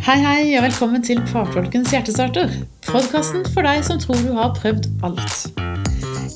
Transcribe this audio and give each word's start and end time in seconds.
Hei, 0.00 0.16
hei, 0.24 0.56
og 0.58 0.64
velkommen 0.64 1.02
til 1.06 1.20
Fagfolkens 1.30 1.92
hjertestarter. 1.94 2.50
Podkasten 2.86 3.44
for 3.54 3.62
deg 3.62 3.84
som 3.86 4.00
tror 4.02 4.18
du 4.24 4.32
har 4.34 4.54
prøvd 4.56 4.88
alt. 5.06 5.44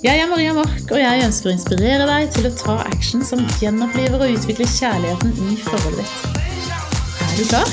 Jeg 0.04 0.20
er 0.20 0.28
Maria 0.30 0.52
Mork, 0.52 0.84
og 0.92 1.00
jeg 1.00 1.24
ønsker 1.24 1.48
å 1.48 1.54
inspirere 1.56 2.04
deg 2.06 2.28
til 2.36 2.46
å 2.46 2.52
ta 2.60 2.76
action 2.90 3.24
som 3.24 3.40
gjenoppliver 3.62 4.20
og 4.20 4.34
utvikler 4.36 4.68
kjærligheten 4.68 5.32
i 5.48 5.56
forholdet 5.64 6.04
ditt. 6.04 6.42
Er 7.24 7.34
du 7.40 7.44
klar? 7.50 7.68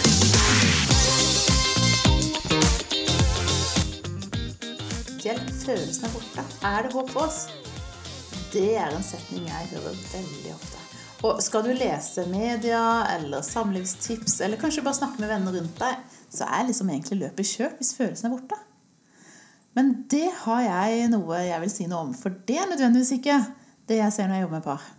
Hjelp 5.21 5.51
følelsene 5.61 6.07
er 6.07 6.15
borte. 6.15 6.47
Er 6.71 6.87
det 6.87 6.95
håp 6.95 7.11
for 7.13 7.27
oss? 7.27 7.43
Det 8.55 8.71
er 8.79 8.95
en 8.95 9.05
setning 9.05 9.45
jeg 9.45 9.73
hører 9.75 9.99
veldig 10.15 10.55
ofte. 10.55 10.80
Og 11.21 11.37
skal 11.45 11.61
du 11.67 11.69
lese 11.77 12.23
media 12.31 12.81
eller 13.13 13.43
samlivstips, 13.45 14.39
eller 14.41 14.57
kanskje 14.57 14.81
bare 14.85 14.97
snakke 14.97 15.21
med 15.21 15.29
venner 15.29 15.53
rundt 15.59 15.77
deg, 15.77 15.99
så 16.33 16.47
er 16.49 16.65
liksom 16.65 16.89
egentlig 16.89 17.19
løpet 17.19 17.49
kjørt 17.51 17.77
hvis 17.77 17.93
følelsen 17.97 18.29
er 18.29 18.33
borte. 18.33 18.57
Men 19.77 19.93
det 20.11 20.27
har 20.43 20.63
jeg 20.65 21.11
noe 21.13 21.43
jeg 21.45 21.61
vil 21.63 21.71
si 21.71 21.85
noe 21.91 22.07
om, 22.07 22.15
for 22.17 22.33
det 22.49 22.57
er 22.57 22.71
nødvendigvis 22.71 23.13
ikke 23.19 23.37
det 23.87 24.01
jeg 24.01 24.15
ser 24.15 24.27
når 24.27 24.39
jeg 24.39 24.47
jobber 24.47 24.57
med 24.57 24.65
par. 24.65 24.89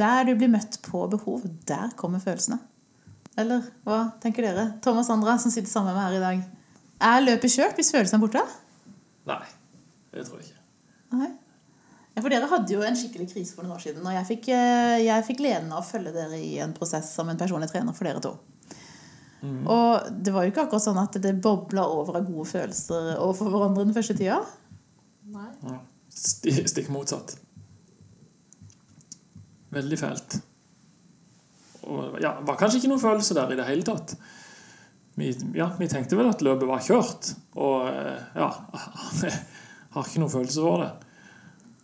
Der 0.00 0.24
du 0.28 0.32
blir 0.38 0.54
møtt 0.54 0.78
på 0.86 1.02
behov, 1.10 1.42
der 1.68 1.92
kommer 1.98 2.22
følelsene. 2.22 2.62
Eller 3.42 3.66
hva 3.82 4.04
tenker 4.22 4.46
dere? 4.46 4.70
Thomas 4.84 5.10
Andra, 5.12 5.34
som 5.40 5.52
sitter 5.52 5.70
sammen 5.72 5.92
med 5.92 5.98
meg 5.98 6.08
her 6.08 6.18
i 6.20 6.24
dag. 6.24 6.48
Er 7.02 7.24
løpet 7.26 7.58
kjørt 7.58 7.78
hvis 7.80 7.90
følelsen 7.92 8.20
er 8.20 8.22
borte? 8.22 8.42
Nei, 9.28 9.42
det 10.14 10.28
tror 10.28 10.38
jeg 10.38 10.52
ikke. 10.52 10.62
Nei. 11.18 11.32
Ja, 12.12 12.20
for 12.20 12.28
dere 12.32 12.48
hadde 12.50 12.74
jo 12.74 12.82
en 12.84 12.96
skikkelig 12.98 13.30
krise 13.30 13.56
for 13.56 13.64
noen 13.64 13.78
år 13.78 13.84
siden. 13.86 14.04
Og 14.04 14.12
jeg 14.12 14.28
fikk, 14.28 14.48
eh, 14.52 14.98
jeg 15.06 15.26
fikk 15.28 15.38
gleden 15.40 15.70
av 15.72 15.80
å 15.80 15.86
følge 15.86 16.12
dere 16.12 16.40
i 16.40 16.58
en 16.60 16.74
prosess 16.76 17.14
som 17.16 17.30
en 17.32 17.40
personlig 17.40 17.70
trener 17.72 17.96
for 17.96 18.08
dere 18.08 18.20
to. 18.20 18.34
Mm. 19.42 19.62
Og 19.66 20.10
det 20.22 20.34
var 20.34 20.44
jo 20.44 20.52
ikke 20.52 20.66
akkurat 20.66 20.84
sånn 20.84 21.00
at 21.02 21.16
det 21.22 21.32
bobla 21.42 21.86
over 21.90 22.20
av 22.20 22.28
gode 22.28 22.46
følelser 22.50 23.16
overfor 23.16 23.50
hverandre 23.50 23.86
den 23.88 23.96
første 23.96 24.14
tida. 24.18 24.42
Nei. 25.32 25.48
Ja. 25.64 25.80
Stikk 26.12 26.92
motsatt. 26.92 27.34
Veldig 29.72 29.98
fælt. 29.98 30.36
Og 31.88 32.20
ja, 32.20 32.36
det 32.38 32.46
var 32.46 32.58
kanskje 32.60 32.82
ikke 32.82 32.92
noen 32.92 33.02
følelse 33.02 33.36
der 33.38 33.54
i 33.54 33.58
det 33.58 33.66
hele 33.66 33.86
tatt. 33.88 34.14
Vi, 35.16 35.32
ja, 35.56 35.70
vi 35.78 35.88
tenkte 35.90 36.16
vel 36.16 36.28
at 36.30 36.44
løpet 36.44 36.68
var 36.68 36.84
kjørt, 36.84 37.32
og 37.60 37.88
eh, 37.88 38.20
ja 38.38 38.48
Har 39.92 40.06
ikke 40.08 40.22
noen 40.22 40.32
følelse 40.32 40.62
for 40.64 40.80
det. 40.80 41.11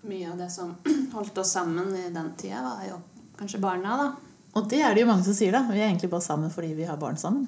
Mye 0.07 0.31
av 0.31 0.39
det 0.39 0.49
som 0.55 0.75
holdt 1.17 1.39
oss 1.43 1.53
sammen 1.57 1.91
i 1.97 2.09
den 2.15 2.33
tida, 2.39 2.63
var 2.63 2.87
jo 2.87 3.01
kanskje 3.39 3.63
barna, 3.63 3.97
da. 3.99 4.09
Og 4.59 4.67
det 4.71 4.81
er 4.83 4.95
det 4.95 5.03
jo 5.05 5.11
mange 5.11 5.27
som 5.27 5.37
sier, 5.37 5.55
da. 5.55 5.65
Vi 5.69 5.81
er 5.81 5.91
egentlig 5.91 6.11
bare 6.11 6.25
sammen 6.25 6.51
fordi 6.51 6.73
vi 6.79 6.87
har 6.89 6.99
barn 7.01 7.19
sammen. 7.21 7.47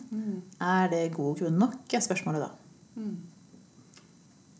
Er 0.62 0.90
det 0.92 1.06
god 1.14 1.40
grunn 1.40 1.58
nok, 1.58 1.80
er 1.90 2.04
spørsmålet 2.04 2.44
da. 2.44 2.50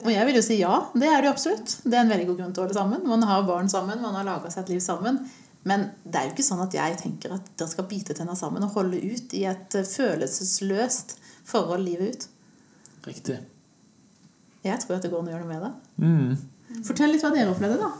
Og 0.00 0.08
jeg 0.14 0.27
vil 0.27 0.38
jo 0.38 0.42
si 0.44 0.56
ja. 0.60 0.72
Det 0.94 1.08
er 1.08 1.20
det 1.20 1.28
jo 1.28 1.34
absolutt. 1.34 1.77
Det 1.84 1.92
er 1.92 2.05
en 2.05 2.12
veldig 2.12 2.27
god 2.30 2.41
grunn 2.41 2.55
til 2.56 2.62
å 2.62 2.66
holde 2.66 2.78
sammen. 2.78 3.06
Man 3.08 3.27
har 3.28 3.47
barn 3.48 3.69
sammen, 3.72 4.00
man 4.00 4.16
har 4.16 4.27
laga 4.27 4.52
seg 4.52 4.64
et 4.64 4.75
liv 4.75 4.82
sammen. 4.84 5.20
Men 5.69 5.91
det 6.04 6.16
er 6.16 6.28
jo 6.28 6.34
ikke 6.34 6.47
sånn 6.47 6.62
at 6.64 6.75
jeg 6.77 6.97
tenker 7.02 7.34
at 7.36 7.50
dere 7.60 7.69
skal 7.69 7.88
bite 7.91 8.16
tenna 8.16 8.36
sammen 8.38 8.64
og 8.64 8.78
holde 8.78 8.97
ut 8.97 9.34
i 9.36 9.42
et 9.48 9.77
eh, 9.77 9.84
følelsesløst 9.84 11.19
forhold 11.50 11.84
livet 11.84 12.14
ut. 12.14 12.25
Riktig. 13.10 13.36
Jeg 14.64 14.80
tror 14.80 14.97
at 14.97 15.04
det 15.04 15.10
går 15.12 15.20
an 15.20 15.28
å 15.28 15.34
gjøre 15.34 15.44
noe 15.44 15.52
med 15.52 15.66
det. 15.66 15.72
Mm. 16.00 16.49
Fortell 16.86 17.12
litt 17.14 17.24
hva 17.24 17.32
dere 17.34 17.52
opplevde, 17.52 17.80
da. 17.82 17.90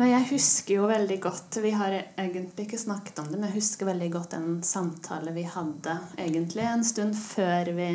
Nei, 0.00 0.12
jeg 0.12 0.28
husker 0.30 0.78
jo 0.78 0.86
veldig 0.88 1.16
godt 1.20 1.58
Vi 1.60 1.72
har 1.76 1.92
egentlig 1.92 2.64
ikke 2.68 2.78
snakket 2.80 3.18
om 3.20 3.26
det, 3.28 3.36
men 3.36 3.50
jeg 3.50 3.58
husker 3.58 3.88
veldig 3.90 4.08
godt 4.14 4.36
en 4.38 4.60
samtale 4.64 5.34
vi 5.36 5.44
hadde 5.44 5.96
egentlig 6.16 6.64
en 6.68 6.84
stund 6.86 7.18
før 7.18 7.72
vi 7.76 7.88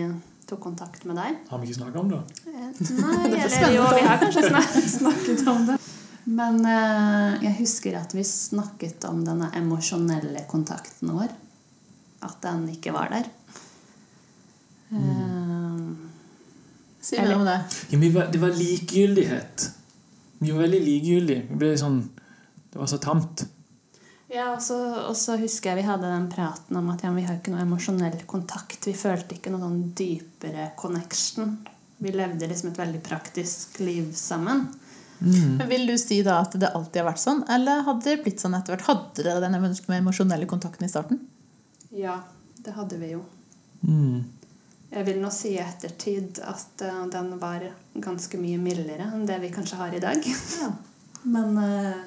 tok 0.46 0.62
kontakt 0.62 1.06
med 1.10 1.18
deg. 1.18 1.40
Har 1.50 1.62
vi 1.62 1.70
ikke 1.70 1.80
snakket 1.80 2.02
om 2.04 2.12
det? 2.12 2.20
Eh, 2.52 2.68
Nei, 3.00 3.16
Det 3.32 3.40
er 3.40 3.48
eller 3.50 3.74
jo, 3.74 3.86
vi 3.96 4.04
har 4.06 4.22
kanskje 4.22 4.44
snak 4.52 4.76
snakket 5.00 5.48
om 5.50 5.66
det. 5.72 5.80
Men 6.26 6.60
eh, 6.70 7.44
jeg 7.48 7.58
husker 7.64 7.98
at 7.98 8.14
vi 8.18 8.26
snakket 8.26 9.08
om 9.10 9.24
denne 9.26 9.50
emosjonelle 9.58 10.46
kontakten 10.52 11.14
vår. 11.18 11.34
At 12.26 12.38
den 12.46 12.68
ikke 12.74 12.94
var 12.94 13.10
der. 13.14 13.30
Eh, 14.94 15.15
Si 17.06 17.20
mer 17.22 17.36
om 17.36 17.46
det. 17.46 17.60
Ja, 17.94 18.00
vi 18.02 18.10
var, 18.10 18.30
det 18.34 18.42
var 18.42 18.54
likegyldighet. 18.56 19.72
Vi 20.40 20.52
var 20.52 20.66
veldig 20.66 20.80
likegyldige. 20.82 21.44
Vi 21.52 21.60
ble 21.62 21.76
sånn 21.78 22.00
Det 22.74 22.80
var 22.82 22.90
så 22.92 22.98
tamt. 23.00 23.46
Ja, 24.28 24.50
og 24.56 24.62
så, 24.66 24.76
og 25.06 25.14
så 25.16 25.38
husker 25.40 25.72
jeg 25.72 25.84
vi 25.84 25.88
hadde 25.88 26.10
den 26.10 26.26
praten 26.32 26.76
om 26.76 26.90
at 26.92 27.06
ja, 27.06 27.12
vi 27.16 27.24
har 27.24 27.38
ikke 27.38 27.54
noe 27.54 27.62
emosjonell 27.64 28.18
kontakt. 28.28 28.82
Vi 28.90 28.96
følte 28.98 29.38
ikke 29.38 29.54
noe 29.54 29.62
sånn 29.64 29.94
dypere 29.96 30.72
connection. 30.80 31.54
Vi 32.04 32.12
levde 32.12 32.50
liksom 32.50 32.74
et 32.74 32.82
veldig 32.82 33.04
praktisk 33.06 33.80
liv 33.86 34.10
sammen. 34.18 34.66
Men 35.20 35.64
Vil 35.70 35.88
du 35.88 35.96
si 36.02 36.20
da 36.26 36.42
at 36.44 36.58
det 36.60 36.74
alltid 36.76 37.00
har 37.00 37.08
vært 37.14 37.22
sånn, 37.22 37.46
eller 37.48 37.86
hadde 37.88 38.10
det 38.10 38.18
blitt 38.26 38.42
sånn 38.44 38.58
etter 38.58 38.76
hvert? 38.76 38.90
Hadde 38.90 39.24
dere 39.24 39.46
den 39.46 39.56
emosjonelle 40.02 40.50
kontakten 40.50 40.90
i 40.90 40.92
starten? 40.92 41.22
Ja, 41.96 42.18
det 42.60 42.76
hadde 42.76 43.00
vi 43.00 43.14
jo. 43.14 43.22
Mm. 43.86 44.26
Jeg 44.96 45.04
vil 45.10 45.18
nå 45.20 45.30
si 45.34 45.52
i 45.58 45.60
ettertid 45.60 46.40
at 46.48 46.82
eh, 46.86 47.02
den 47.12 47.34
var 47.42 47.64
ganske 48.00 48.40
mye 48.40 48.60
mildere 48.62 49.10
enn 49.12 49.26
det 49.28 49.42
vi 49.44 49.52
kanskje 49.52 49.80
har 49.82 49.96
i 49.96 50.04
dag. 50.04 50.22
Ja. 50.62 50.70
Men 51.26 51.58
eh, 51.60 52.04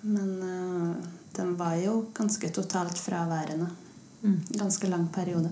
Men 0.00 0.30
eh, 0.42 1.08
den 1.36 1.54
var 1.60 1.76
jo 1.78 2.06
ganske 2.16 2.48
totalt 2.48 2.98
fraværende. 2.98 3.68
Ganske 4.56 4.88
lang 4.88 5.06
periode. 5.12 5.50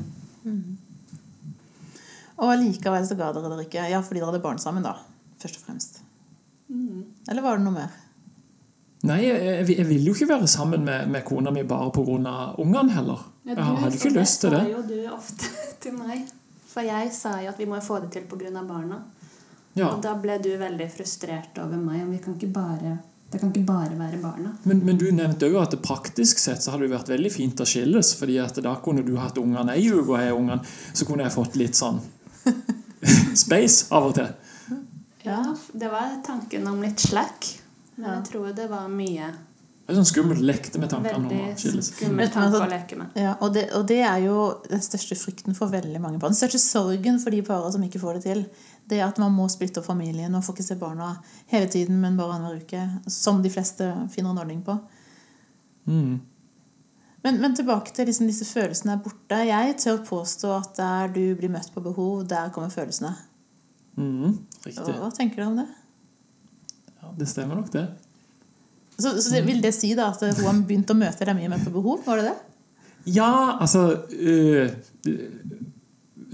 Og 2.38 2.50
allikevel 2.52 3.06
så 3.06 3.16
ga 3.18 3.30
dere 3.32 3.50
dere 3.52 3.64
ikke 3.66 3.86
Ja, 3.90 4.00
fordi 4.04 4.20
dere 4.20 4.32
hadde 4.32 4.42
barn 4.42 4.60
sammen, 4.60 4.84
da. 4.84 4.96
Først 5.40 5.60
og 5.60 5.64
fremst. 5.68 6.00
Eller 7.28 7.44
var 7.44 7.58
det 7.58 7.64
noe 7.64 7.76
mer? 7.76 7.94
Nei, 9.08 9.20
jeg, 9.22 9.38
jeg, 9.46 9.66
vil 9.68 9.88
ville 9.92 10.10
jo 10.10 10.16
ikke 10.16 10.32
være 10.32 10.48
sammen 10.50 10.82
med, 10.84 11.06
med 11.12 11.24
kona 11.24 11.52
mi 11.54 11.62
bare 11.62 11.92
pga. 11.94 12.54
ungene 12.58 12.92
heller. 12.96 13.20
Ja, 13.48 13.54
Jeg 13.54 13.56
du- 13.56 13.80
hadde 13.82 13.96
ikke 13.96 14.14
lyst 14.20 14.40
til 14.44 14.50
det. 14.52 14.58
Det 14.60 14.72
sa 14.72 14.76
jo 14.76 14.82
du 14.88 15.14
ofte 15.16 15.52
til 15.82 15.92
meg. 15.96 16.26
For 16.68 16.84
jeg 16.84 17.12
sa 17.16 17.38
jo 17.42 17.48
at 17.48 17.58
vi 17.58 17.64
må 17.66 17.78
jo 17.80 17.86
få 17.86 18.00
det 18.04 18.10
til 18.12 18.26
pga. 18.28 18.50
barna. 18.68 18.98
Ja. 19.74 19.88
Og 19.94 20.02
da 20.02 20.12
ble 20.20 20.36
du 20.42 20.50
veldig 20.58 20.88
frustrert 20.92 21.56
over 21.62 21.76
meg. 21.80 22.02
Og 22.04 22.10
vi 22.12 22.18
kan 22.18 22.34
ikke 22.36 22.52
bare, 22.52 22.98
det 23.32 23.40
kan 23.40 23.50
ikke 23.52 23.64
bare 23.66 23.96
være 23.98 24.20
barna. 24.20 24.52
Men, 24.64 24.84
men 24.84 24.98
du 25.00 25.06
nevnte 25.10 25.48
òg 25.48 25.56
at 25.62 25.70
det 25.70 25.80
praktisk 25.82 26.38
sett 26.42 26.60
så 26.62 26.72
hadde 26.74 26.84
det 26.88 26.92
vært 26.96 27.08
veldig 27.14 27.32
fint 27.32 27.60
å 27.60 27.66
skilles. 27.66 28.12
fordi 28.18 28.38
at 28.42 28.60
da 28.62 28.74
kunne 28.84 29.02
du 29.06 29.16
hatt 29.16 29.38
ungene 29.38 29.72
ei 29.78 29.88
uke, 29.88 30.10
og 30.12 30.20
jeg 30.20 30.34
ungene, 30.36 30.60
så 30.92 31.06
kunne 31.08 31.24
jeg 31.24 31.32
fått 31.32 31.56
litt 31.56 31.74
sånn 31.78 32.00
space 33.34 33.86
av 33.94 34.10
og 34.10 34.14
til. 34.18 34.28
Ja, 35.24 35.42
Det 35.72 35.88
var 35.92 36.20
tanken 36.26 36.66
om 36.66 36.82
litt 36.82 37.00
slack. 37.00 37.54
Men 37.96 38.12
jeg 38.20 38.24
tror 38.30 38.52
det 38.54 38.68
var 38.70 38.88
mye 38.88 39.32
Det 39.88 39.94
er 39.94 40.02
sånn 40.02 40.08
skummelt 40.10 40.42
lekte 40.44 40.76
med 40.76 40.90
tankene 40.92 41.16
om 41.16 41.22
å 41.24 41.28
veldig 41.32 41.52
skilles. 41.56 41.86
skummel 41.94 42.26
tanke 42.28 42.48
altså- 42.50 42.66
å 42.66 42.68
leke 42.68 42.96
med. 43.00 43.14
Ja, 43.16 43.30
og 43.40 43.54
det, 43.54 43.62
og 43.72 43.86
det 43.88 44.02
er 44.04 44.18
jo 44.20 44.60
den 44.68 44.80
største 44.84 45.16
frykten 45.16 45.54
for 45.56 45.72
veldig 45.72 45.98
mange 45.98 46.20
par. 46.20 46.28
Den 46.28 46.36
største 46.36 46.60
sorgen 46.60 47.18
for 47.18 47.30
de 47.30 47.40
parene 47.40 47.72
som 47.72 47.82
ikke 47.82 48.00
får 48.02 48.18
det 48.18 48.22
til. 48.22 48.42
Det 48.86 49.00
at 49.00 49.16
man 49.16 49.32
må 49.32 49.48
splitte 49.48 49.78
opp 49.78 49.86
familien 49.86 50.34
og 50.34 50.44
får 50.44 50.56
ikke 50.58 50.66
se 50.66 50.74
barna 50.74 51.22
hele 51.46 51.70
tiden, 51.72 52.02
men 52.02 52.18
bare 52.18 52.34
annenhver 52.36 52.60
uke. 52.60 52.82
Som 53.08 53.40
de 53.40 53.48
fleste 53.48 54.10
finner 54.10 54.30
en 54.30 54.38
ordning 54.44 54.62
på. 54.62 54.78
Mm. 55.86 56.20
Men, 57.24 57.40
men 57.40 57.54
tilbake 57.56 57.94
til 57.94 58.06
liksom 58.10 58.26
disse 58.28 58.44
følelsene 58.44 58.92
er 58.92 59.02
borte. 59.02 59.38
Jeg 59.48 59.78
tør 59.78 60.04
påstå 60.04 60.52
at 60.58 60.76
der 60.76 61.08
du 61.08 61.34
blir 61.34 61.48
møtt 61.48 61.72
på 61.72 61.80
behov, 61.80 62.26
der 62.28 62.50
kommer 62.50 62.68
følelsene. 62.68 63.14
Mm. 63.96 64.36
Hva, 64.36 64.66
Riktig. 64.66 64.98
hva 65.00 65.10
tenker 65.16 65.36
du 65.36 65.46
om 65.46 65.56
det? 65.62 65.66
Ja, 67.00 67.14
det 67.16 67.28
stemmer 67.32 67.56
nok, 67.56 67.72
det. 67.72 67.86
Så, 68.98 69.22
så 69.22 69.30
det, 69.30 69.44
Vil 69.46 69.60
det 69.62 69.72
si 69.76 69.92
da 69.94 70.08
at 70.10 70.22
hun 70.22 70.44
har 70.44 70.62
begynt 70.66 70.90
å 70.90 70.96
møte 70.98 71.26
deg 71.28 71.36
mye 71.38 71.50
mer 71.52 71.62
på 71.62 71.70
behov? 71.74 72.00
Var 72.06 72.20
det 72.22 72.30
det? 72.32 72.36
Ja, 73.14 73.56
altså 73.60 73.84
øh, 74.10 74.72
øh, 75.06 75.20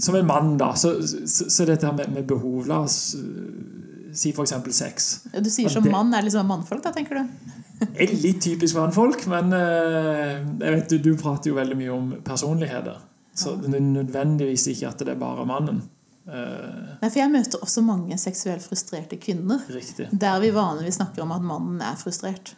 Som 0.00 0.17
en 0.19 0.27
mann, 0.27 0.56
da, 0.59 0.73
så, 0.75 0.97
så, 1.06 1.49
så 1.53 1.67
dette 1.69 1.93
med, 1.93 2.09
med 2.15 2.27
behov 2.27 2.65
La 2.67 2.81
oss 2.87 3.15
øh, 3.19 4.15
si 4.15 4.31
eksempel 4.31 4.73
sex. 4.75 5.27
Du 5.35 5.50
sier 5.50 5.69
som 5.69 5.85
det- 5.85 5.93
mann 5.93 6.15
er 6.15 6.23
liksom 6.23 6.47
mannfolk, 6.47 6.83
da, 6.85 6.93
tenker 6.94 7.21
du? 7.21 7.53
er 7.99 8.12
litt 8.23 8.41
typisk 8.43 8.77
mannfolk, 8.79 9.27
men 9.31 9.53
øh, 9.53 10.44
jeg 10.62 10.77
vet 10.77 10.91
du, 10.94 10.99
du 11.03 11.17
prater 11.19 11.50
jo 11.50 11.59
veldig 11.59 11.79
mye 11.79 11.93
om 11.94 12.12
personligheter. 12.25 13.00
Så 13.35 13.56
det 13.59 13.73
er 13.75 13.83
nødvendigvis 13.83 14.69
ikke 14.71 14.93
at 14.93 15.03
det 15.03 15.11
er 15.17 15.19
bare 15.19 15.44
mannen. 15.47 15.83
Eh, 16.25 16.99
Nei, 17.03 17.09
for 17.11 17.19
jeg 17.19 17.33
møter 17.33 17.65
også 17.67 17.83
mange 17.85 18.17
seksuelt 18.21 18.62
frustrerte 18.65 19.19
kvinner. 19.21 19.65
riktig. 19.69 20.06
Der 20.12 20.38
vi 20.41 20.53
vanligvis 20.55 21.00
snakker 21.00 21.23
om 21.27 21.35
at 21.35 21.43
mannen 21.43 21.83
er 21.83 21.99
frustrert. 22.00 22.55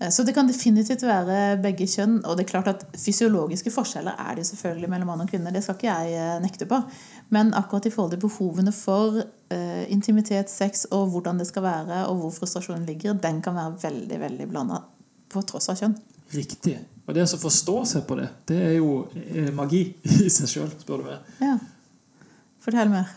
Eh, 0.00 0.10
Så 0.10 0.22
det 0.22 0.34
kan 0.34 0.46
definitivt 0.48 1.02
være 1.02 1.58
begge 1.62 1.86
kjønn. 1.86 2.18
Og 2.24 2.36
det 2.36 2.46
er 2.46 2.50
klart 2.50 2.68
at 2.68 2.86
fysiologiske 2.98 3.72
forskjeller 3.72 4.18
er 4.18 4.34
det 4.36 4.46
selvfølgelig 4.46 4.90
mellom 4.90 5.12
mann 5.12 5.24
og 5.24 5.30
kvinne. 5.30 5.52
Det 5.52 5.62
skal 5.64 5.78
ikke 5.78 5.92
jeg 5.92 6.16
eh, 6.16 6.40
nekte 6.42 6.68
på. 6.68 6.80
Men 7.30 7.54
akkurat 7.54 7.86
i 7.86 7.90
forhold 7.90 8.12
til 8.14 8.20
behovene 8.22 8.72
for 8.72 9.16
uh, 9.18 9.84
intimitet, 9.90 10.50
sex 10.50 10.84
og 10.94 11.08
hvordan 11.10 11.40
det 11.40 11.48
skal 11.48 11.64
være, 11.64 12.04
og 12.06 12.20
hvor 12.20 12.30
frustrasjonen 12.30 12.84
ligger, 12.86 13.16
den 13.18 13.40
kan 13.42 13.56
være 13.58 13.74
veldig 13.82 14.20
veldig 14.20 14.46
blanda. 14.48 14.84
på 15.28 15.42
tross 15.42 15.66
av 15.68 15.74
kjønn. 15.80 15.96
Riktig. 16.30 16.76
Og 17.06 17.14
det 17.14 17.24
å 17.26 17.38
forstå 17.38 17.74
seg 17.84 18.04
på 18.06 18.14
det, 18.14 18.28
det 18.46 18.60
er 18.62 18.76
jo 18.76 19.08
magi 19.58 19.82
i 20.22 20.30
seg 20.30 20.46
sjøl, 20.46 20.70
spør 20.78 21.02
du 21.02 21.08
meg. 21.10 21.34
Ja. 21.42 21.56
Fortell 22.62 22.94
mer. 22.94 23.10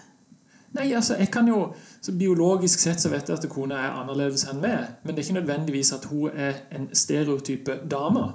Nei, 0.74 0.92
altså, 0.94 1.16
jeg 1.18 1.32
kan 1.34 1.48
jo 1.48 1.74
så 2.02 2.14
Biologisk 2.14 2.80
sett 2.80 3.02
så 3.02 3.10
vet 3.10 3.30
jeg 3.30 3.40
at 3.40 3.50
kona 3.50 3.80
er 3.82 3.96
annerledes 4.02 4.46
enn 4.50 4.62
meg, 4.62 5.00
men 5.04 5.16
det 5.16 5.24
er 5.24 5.28
ikke 5.28 5.40
nødvendigvis 5.40 5.94
at 5.96 6.06
hun 6.12 6.30
er 6.36 6.62
en 6.76 6.90
stereotype 6.94 7.80
dame. 7.90 8.28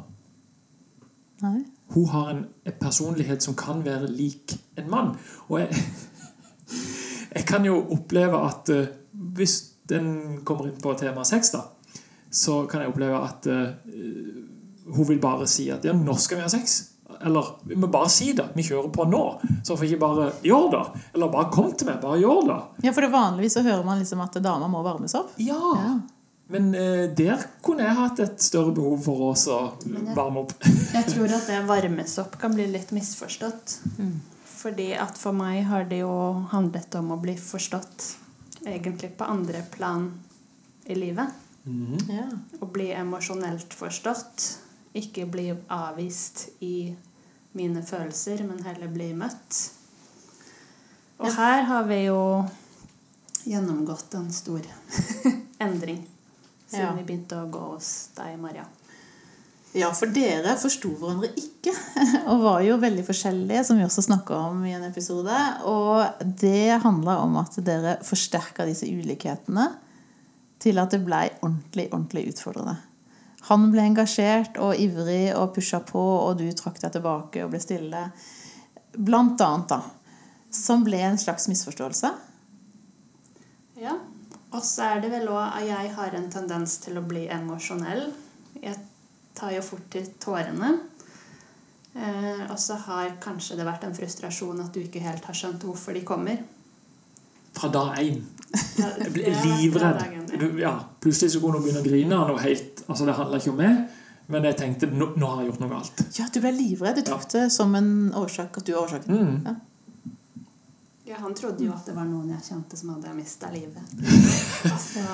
Nei. 1.44 1.60
Hun 1.94 2.08
har 2.10 2.30
en 2.32 2.44
personlighet 2.80 3.42
som 3.42 3.54
kan 3.54 3.84
være 3.84 4.10
lik 4.10 4.56
en 4.78 4.90
mann. 4.90 5.14
Og 5.48 5.60
jeg, 5.60 5.84
jeg 7.36 7.46
kan 7.46 7.66
jo 7.66 7.78
oppleve 7.94 8.40
at 8.48 8.72
eh, 8.74 8.90
hvis 9.12 9.60
den 9.88 10.40
kommer 10.44 10.68
inn 10.68 10.80
på 10.82 10.94
tema 10.98 11.24
sex, 11.28 11.52
da, 11.54 11.66
så 12.34 12.64
kan 12.66 12.82
jeg 12.82 12.90
oppleve 12.90 13.20
at 13.20 13.46
uh, 13.46 14.94
hun 14.96 15.08
vil 15.08 15.20
bare 15.20 15.46
si 15.46 15.68
at 15.70 15.84
ja, 15.84 15.92
nå 15.92 16.16
skal 16.18 16.40
vi 16.40 16.46
ha 16.46 16.50
sex. 16.50 16.93
Eller 17.20 17.44
vi 17.68 17.76
må 17.76 17.88
bare 17.92 18.08
si 18.12 18.32
det. 18.36 18.48
Vi 18.56 18.64
kjører 18.64 18.88
på 18.92 19.04
nå. 19.08 19.22
Så 19.64 19.76
får 19.76 19.90
ikke 19.90 20.00
bare 20.02 20.30
gjør 20.44 20.70
det? 20.72 20.82
Eller 21.14 21.32
bare 21.32 21.50
kom 21.52 21.70
til 21.76 21.88
meg. 21.88 22.00
Bare 22.02 22.18
gjør 22.20 22.42
det. 22.48 22.58
Ja, 22.86 22.94
for 22.96 23.04
det 23.04 23.12
vanligvis 23.12 23.56
så 23.58 23.64
hører 23.66 23.84
man 23.86 24.00
liksom 24.02 24.24
at 24.24 24.36
damer 24.44 24.72
må 24.72 24.82
varmes 24.84 25.14
opp. 25.18 25.32
Ja. 25.42 25.60
Ja. 25.78 25.94
Men 26.52 26.74
eh, 26.76 27.06
der 27.16 27.40
kunne 27.64 27.86
jeg 27.86 27.96
hatt 27.96 28.20
et 28.20 28.42
større 28.44 28.74
behov 28.76 28.98
for 29.06 29.22
å 29.22 29.30
også 29.32 29.60
varme 30.16 30.42
opp. 30.42 30.52
Jeg 30.96 31.08
tror 31.08 31.32
at 31.32 31.48
det 31.48 31.62
varmes 31.68 32.18
opp 32.20 32.36
kan 32.40 32.52
bli 32.52 32.66
litt 32.68 32.92
misforstått. 32.92 33.78
Fordi 34.64 34.90
at 34.96 35.16
for 35.20 35.36
meg 35.36 35.62
har 35.70 35.88
det 35.88 36.02
jo 36.02 36.12
handlet 36.52 36.94
om 37.00 37.14
å 37.16 37.20
bli 37.20 37.36
forstått 37.40 38.10
egentlig 38.64 39.14
på 39.16 39.28
andre 39.28 39.64
plan 39.72 40.06
i 40.84 40.96
livet. 40.96 41.32
Mm. 41.64 41.96
Ja. 42.12 42.28
Å 42.60 42.68
bli 42.68 42.90
emosjonelt 42.92 43.72
forstått. 43.76 44.46
Ikke 44.94 45.26
bli 45.26 45.48
avvist 45.74 46.48
i 46.62 46.94
mine 47.54 47.82
følelser, 47.86 48.44
men 48.46 48.62
heller 48.66 48.90
bli 48.90 49.10
møtt. 49.16 49.58
Og 51.22 51.30
her 51.34 51.62
har 51.68 51.84
vi 51.88 52.04
jo 52.08 52.20
gjennomgått 53.44 54.14
en 54.18 54.30
stor 54.34 54.64
endring 55.64 56.00
siden 56.66 56.86
Ja. 56.88 56.94
vi 56.96 57.04
begynte 57.06 57.38
å 57.38 57.50
gå 57.52 57.60
hos 57.74 57.90
deg, 58.16 58.38
Maria. 58.40 58.64
Ja, 59.74 59.88
for 59.94 60.06
dere 60.14 60.54
forsto 60.58 60.92
hverandre 61.00 61.32
ikke, 61.38 61.72
og 62.30 62.42
var 62.44 62.60
jo 62.62 62.76
veldig 62.82 63.02
forskjellige, 63.06 63.64
som 63.66 63.78
vi 63.78 63.86
også 63.86 64.04
snakka 64.06 64.36
om 64.52 64.62
i 64.66 64.74
en 64.76 64.86
episode. 64.86 65.38
Og 65.66 66.22
det 66.40 66.78
handla 66.84 67.18
om 67.24 67.34
at 67.42 67.58
dere 67.66 67.96
forsterka 68.06 68.66
disse 68.68 68.86
ulikhetene 68.86 69.68
til 70.62 70.78
at 70.78 70.94
det 70.94 71.02
blei 71.04 71.26
ordentlig, 71.42 71.88
ordentlig 71.90 72.28
utfordrende. 72.32 72.76
Han 73.50 73.68
ble 73.72 73.84
engasjert 73.90 74.56
og 74.62 74.78
ivrig 74.80 75.34
og 75.36 75.52
pusha 75.56 75.82
på, 75.84 76.00
og 76.00 76.38
du 76.40 76.46
trakk 76.56 76.80
deg 76.80 76.94
tilbake 76.94 77.42
og 77.44 77.52
ble 77.52 77.60
stille. 77.60 78.06
Blant 78.94 79.42
annet, 79.44 79.74
da. 79.74 79.82
Som 80.54 80.84
ble 80.86 81.02
en 81.04 81.20
slags 81.20 81.48
misforståelse. 81.50 82.12
Ja. 83.82 83.98
Og 84.54 84.62
så 84.62 84.86
er 84.94 85.02
det 85.02 85.10
vel 85.12 85.28
òg 85.28 85.42
at 85.42 85.66
jeg 85.66 85.92
har 85.96 86.14
en 86.14 86.28
tendens 86.30 86.78
til 86.84 87.00
å 87.00 87.04
bli 87.04 87.26
emosjonell. 87.32 88.06
Jeg 88.62 88.78
tar 89.34 89.52
jo 89.56 89.64
fort 89.66 89.88
til 89.92 90.06
tårene. 90.22 90.76
Eh, 91.94 92.44
og 92.48 92.58
så 92.58 92.78
har 92.86 93.16
kanskje 93.22 93.58
det 93.58 93.66
vært 93.66 93.84
en 93.86 93.94
frustrasjon 93.94 94.62
at 94.62 94.74
du 94.74 94.80
ikke 94.82 95.02
helt 95.02 95.26
har 95.26 95.36
skjønt 95.36 95.66
hvorfor 95.66 95.98
de 95.98 96.04
kommer. 96.06 96.40
Fra 97.54 97.68
dag 97.72 97.98
én. 98.02 98.22
Jeg 98.54 99.10
ble 99.14 99.34
livredd. 99.44 100.00
ja. 100.04 100.22
Du, 100.38 100.46
ja, 100.58 100.72
plutselig 101.02 101.32
så 101.34 101.40
kunne 101.42 101.60
hun 101.60 101.64
begynne 101.66 101.82
å 101.82 101.86
grine. 101.86 102.16
Noe 102.30 102.40
helt, 102.42 102.82
altså 102.88 103.06
Det 103.06 103.14
handla 103.14 103.38
ikke 103.38 103.52
om 103.52 103.60
meg, 103.62 104.00
men 104.34 104.46
jeg 104.48 104.56
tenkte 104.58 104.88
nå, 104.90 105.12
nå 105.20 105.28
har 105.30 105.42
jeg 105.42 105.50
gjort 105.52 105.62
noe 105.62 105.70
galt. 105.76 106.02
Ja, 106.18 106.26
du 106.34 106.40
ble 106.42 106.50
livredd. 106.56 106.98
Du 106.98 107.06
tok 107.12 107.28
det 107.34 107.44
som 107.54 107.74
en 107.78 107.92
årsak 108.18 108.58
at 108.58 108.66
du 108.66 108.72
er 108.74 108.80
årsaken. 108.82 109.14
Mm. 109.14 109.38
Ja. 109.46 109.54
Ja, 111.06 111.16
han 111.20 111.34
trodde 111.36 111.62
jo 111.66 111.72
at 111.74 111.84
det 111.86 111.92
var 111.94 112.06
noen 112.08 112.30
jeg 112.32 112.42
kjente 112.48 112.78
som 112.80 112.94
hadde 112.94 113.12
mista 113.14 113.50
livet. 113.52 113.90
Og 114.72 114.78
så 114.80 115.04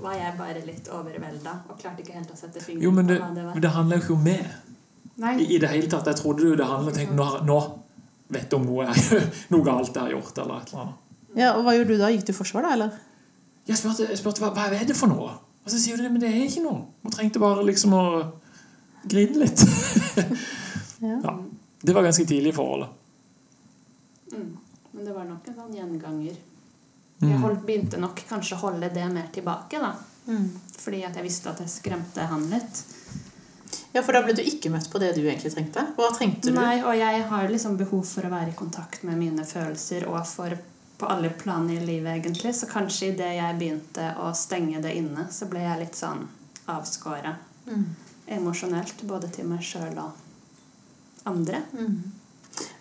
var 0.00 0.14
jeg 0.16 0.32
bare 0.38 0.62
litt 0.66 0.88
overvelda 0.92 1.52
og 1.70 1.78
klarte 1.80 2.02
ikke 2.02 2.16
helt 2.18 2.32
å 2.32 2.36
sette 2.36 2.60
fingeren 2.60 2.84
Jo, 2.84 2.90
men 2.92 3.06
det, 3.08 3.16
på 3.20 3.24
hva 3.24 3.34
det 3.36 3.44
men 3.44 3.52
var. 3.54 3.60
det 3.64 3.70
handler 3.76 3.96
jo 4.00 4.02
ikke 4.04 4.16
om 4.16 4.24
meg 4.26 5.20
Nei, 5.22 5.34
i, 5.40 5.46
i 5.56 5.60
det 5.62 5.70
hele 5.72 5.88
tatt. 5.92 6.08
Jeg 6.10 6.18
trodde 6.20 6.44
jo 6.50 6.56
det 6.58 6.66
handla 6.68 6.92
om 7.06 7.14
nå, 7.16 7.28
nå 7.48 7.58
vet 8.36 8.50
du 8.52 8.56
om 8.58 8.66
noe, 8.68 8.88
noe 9.54 9.64
galt 9.64 9.92
jeg 9.96 10.02
har 10.02 10.12
gjort, 10.16 10.40
eller 10.42 10.58
et 10.64 10.72
eller 10.72 10.82
annet. 10.86 11.02
Ja, 11.36 11.52
og 11.54 11.66
hva 11.66 11.74
gjorde 11.76 11.92
du 11.94 12.00
da? 12.00 12.08
Gikk 12.12 12.26
du 12.28 12.32
i 12.32 12.36
forsvar, 12.36 12.64
da? 12.64 12.72
eller? 12.76 12.96
Jeg 13.66 13.80
spurte, 13.80 14.06
jeg 14.08 14.18
spurte 14.20 14.42
hva, 14.44 14.52
hva 14.56 14.68
er 14.72 14.86
det 14.88 14.96
for 14.96 15.10
noe? 15.10 15.34
Og 15.66 15.72
så 15.72 15.80
sier 15.82 15.98
du 15.98 16.04
det, 16.06 16.12
men 16.14 16.22
det 16.22 16.30
er 16.30 16.44
ikke 16.46 16.62
noe. 16.64 16.86
Hun 17.02 17.14
trengte 17.14 17.42
bare 17.42 17.64
liksom 17.66 17.94
å 17.96 18.04
grine 19.06 19.46
litt. 19.46 19.66
Ja. 20.96 21.18
Ja. 21.20 21.32
Det 21.84 21.92
var 21.92 22.06
ganske 22.06 22.24
tidlig 22.24 22.54
i 22.54 22.56
forholdet. 22.56 22.88
mm. 24.32 24.56
men 24.92 25.04
det 25.04 25.12
var 25.12 25.26
nok 25.28 25.48
en 25.50 25.56
sånn 25.58 25.74
gjenganger. 25.76 26.38
Mm. 27.20 27.26
Jeg 27.28 27.40
holdt, 27.42 27.66
begynte 27.68 28.00
nok 28.00 28.22
kanskje 28.30 28.56
å 28.56 28.62
holde 28.62 28.88
det 28.94 29.04
mer 29.12 29.26
tilbake, 29.34 29.76
da. 29.82 29.90
Fordi 30.80 31.02
at 31.04 31.18
jeg 31.20 31.26
visste 31.26 31.52
at 31.52 31.60
jeg 31.60 31.70
skremte 31.70 32.24
han 32.30 32.48
litt. 32.48 32.80
Ja, 33.92 34.00
for 34.00 34.16
da 34.16 34.22
ble 34.24 34.34
du 34.36 34.42
ikke 34.44 34.72
møtt 34.72 34.88
på 34.92 35.00
det 35.04 35.12
du 35.16 35.22
egentlig 35.22 35.52
trengte. 35.52 35.84
Hva 35.96 36.08
trengte 36.16 36.48
du? 36.48 36.56
Nei, 36.56 36.80
og 36.80 36.96
jeg 36.96 37.22
har 37.28 37.52
liksom 37.52 37.76
behov 37.76 38.02
for 38.08 38.26
å 38.26 38.32
være 38.32 38.52
i 38.52 38.58
kontakt 38.58 39.04
med 39.08 39.20
mine 39.20 39.44
følelser 39.44 40.08
og 40.10 40.22
for 40.28 40.56
på 40.98 41.06
alle 41.06 41.30
plan 41.30 41.70
i 41.70 41.80
livet, 41.80 42.16
egentlig. 42.16 42.54
Så 42.56 42.68
kanskje 42.70 43.12
idet 43.12 43.34
jeg 43.36 43.58
begynte 43.58 44.10
å 44.22 44.32
stenge 44.36 44.80
det 44.84 44.94
inne, 44.96 45.28
så 45.30 45.48
ble 45.50 45.64
jeg 45.64 45.82
litt 45.82 45.98
sånn 45.98 46.24
avskåra. 46.72 47.34
Mm. 47.66 47.88
Emosjonelt, 48.38 49.02
både 49.06 49.30
til 49.34 49.48
meg 49.50 49.64
sjøl 49.64 49.98
og 50.02 50.16
andre. 51.28 51.62
Mm. 51.76 52.00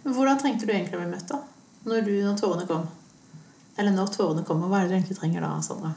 Hvordan 0.05 0.39
trengte 0.39 0.67
du 0.67 0.73
egentlig 0.73 0.97
å 0.97 1.03
bli 1.03 1.11
møtt, 1.11 1.27
da? 1.29 1.41
Når, 1.85 2.05
du, 2.05 2.13
når 2.23 2.37
tårene 2.39 2.67
kom? 2.69 2.87
Eller 3.75 3.93
når 3.93 4.13
tårene 4.13 4.45
kommer, 4.47 4.71
hva 4.71 4.79
er 4.79 4.87
det 4.87 4.93
du 4.93 4.99
egentlig 4.99 5.17
trenger 5.19 5.43
da, 5.43 5.51
Sandra? 5.65 5.91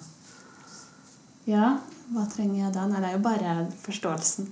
Ja, 1.48 1.76
hva 2.12 2.24
trenger 2.28 2.64
jeg 2.64 2.74
da? 2.74 2.86
Nei, 2.88 3.02
det 3.02 3.12
er 3.12 3.16
jo 3.16 3.24
bare 3.24 3.52
forståelsen. 3.84 4.48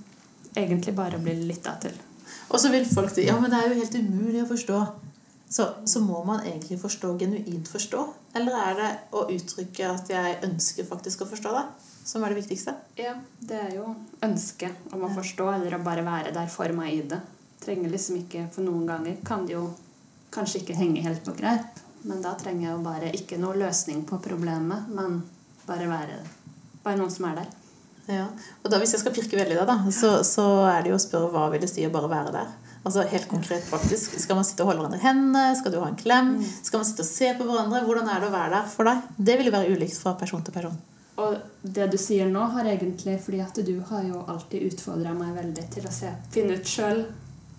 Egentlig 0.57 0.95
bare 0.97 1.19
å 1.19 1.21
bli 1.21 1.35
lytta 1.43 1.75
til. 1.83 1.97
Og 2.47 2.61
så 2.61 2.71
vil 2.73 2.87
folk 2.87 3.11
si 3.11 3.27
ja, 3.27 3.35
men 3.41 3.51
det 3.51 3.59
er 3.59 3.69
jo 3.69 3.81
helt 3.81 3.97
umulig 3.99 4.41
å 4.45 4.49
forstå. 4.49 4.79
Så, 5.49 5.67
så 5.87 6.01
må 6.03 6.23
man 6.27 6.43
egentlig 6.43 6.79
forstå, 6.81 7.13
genuint 7.21 7.69
forstå? 7.71 8.01
Eller 8.35 8.57
er 8.59 8.79
det 8.79 8.89
å 9.15 9.23
uttrykke 9.31 9.91
at 9.93 10.09
jeg 10.11 10.39
ønsker 10.43 10.87
faktisk 10.89 11.23
å 11.23 11.29
forstå 11.29 11.53
det, 11.55 11.63
som 12.07 12.23
er 12.23 12.33
det 12.33 12.41
viktigste? 12.41 12.75
Ja, 12.99 13.15
det 13.39 13.61
er 13.69 13.75
jo 13.77 13.93
ønsket 14.27 14.91
om 14.91 15.05
å 15.07 15.11
forstå, 15.15 15.47
eller 15.55 15.77
å 15.77 15.83
bare 15.85 16.03
være 16.07 16.35
der 16.35 16.51
for 16.51 16.71
meg 16.75 16.97
i 16.97 17.03
det. 17.13 17.21
Trenger 17.63 17.93
liksom 17.93 18.19
ikke, 18.21 18.47
For 18.53 18.67
noen 18.67 18.85
ganger 18.89 19.21
kan 19.27 19.47
det 19.47 19.55
jo 19.55 19.69
kanskje 20.35 20.61
ikke 20.61 20.77
henge 20.77 21.05
helt 21.07 21.23
på 21.25 21.35
greip. 21.39 21.79
Men 22.07 22.19
da 22.23 22.35
trenger 22.39 22.67
jeg 22.67 22.75
jo 22.75 22.83
bare 22.85 23.13
ikke 23.15 23.39
noe 23.41 23.57
løsning 23.57 24.03
på 24.07 24.19
problemet, 24.23 24.91
men 24.91 25.21
bare 25.67 25.87
være 25.89 26.19
bare 26.87 26.99
noen 26.99 27.11
som 27.11 27.27
er 27.29 27.41
der. 27.41 27.49
Ja. 28.07 28.27
Og 28.63 28.71
da 28.71 28.79
hvis 28.79 28.93
jeg 28.95 29.03
skal 29.03 29.15
pirke 29.15 29.39
veldig 29.39 29.57
i 29.57 29.59
deg, 29.59 29.67
da, 29.67 29.91
så, 29.91 30.13
så 30.27 30.45
er 30.69 30.83
det 30.83 30.93
jo 30.93 30.99
å 30.99 31.03
spørre 31.03 31.31
hva 31.33 31.49
vil 31.51 31.63
det 31.63 31.71
si 31.71 31.83
å 31.83 31.91
bare 31.91 32.11
være 32.11 32.33
der? 32.35 32.53
Altså 32.87 33.03
Helt 33.11 33.27
konkret 33.27 33.65
praktisk. 33.67 34.13
Skal 34.21 34.37
man 34.39 34.45
sitte 34.47 34.63
og 34.63 34.71
holde 34.71 34.83
hverandre 34.85 35.01
i 35.01 35.03
hendene? 35.03 35.47
Skal 35.59 35.73
du 35.73 35.81
ha 35.81 35.89
en 35.91 35.97
klem? 35.99 36.37
Skal 36.63 36.79
man 36.79 36.87
sitte 36.87 37.03
og 37.03 37.09
se 37.09 37.33
på 37.35 37.47
hverandre? 37.47 37.81
Hvordan 37.83 38.11
er 38.13 38.21
det 38.23 38.29
å 38.29 38.35
være 38.35 38.53
der 38.53 38.69
for 38.71 38.87
deg? 38.87 39.09
Det 39.29 39.35
vil 39.39 39.49
jo 39.49 39.55
være 39.57 39.73
ulikt 39.75 39.97
fra 39.99 40.13
person 40.19 40.45
til 40.47 40.55
person. 40.55 40.77
Og 41.17 41.35
det 41.65 41.87
du 41.91 41.97
sier 41.99 42.29
nå, 42.29 42.43
har 42.53 42.69
egentlig 42.69 43.17
fordi 43.25 43.41
at 43.43 43.59
du 43.65 43.73
har 43.89 44.05
jo 44.05 44.21
alltid 44.29 44.67
utfordra 44.69 45.15
meg 45.17 45.33
veldig 45.35 45.65
til 45.73 45.87
å 45.89 45.93
se, 45.93 46.11
finne 46.31 46.59
ut 46.59 46.69
sjøl 46.69 47.03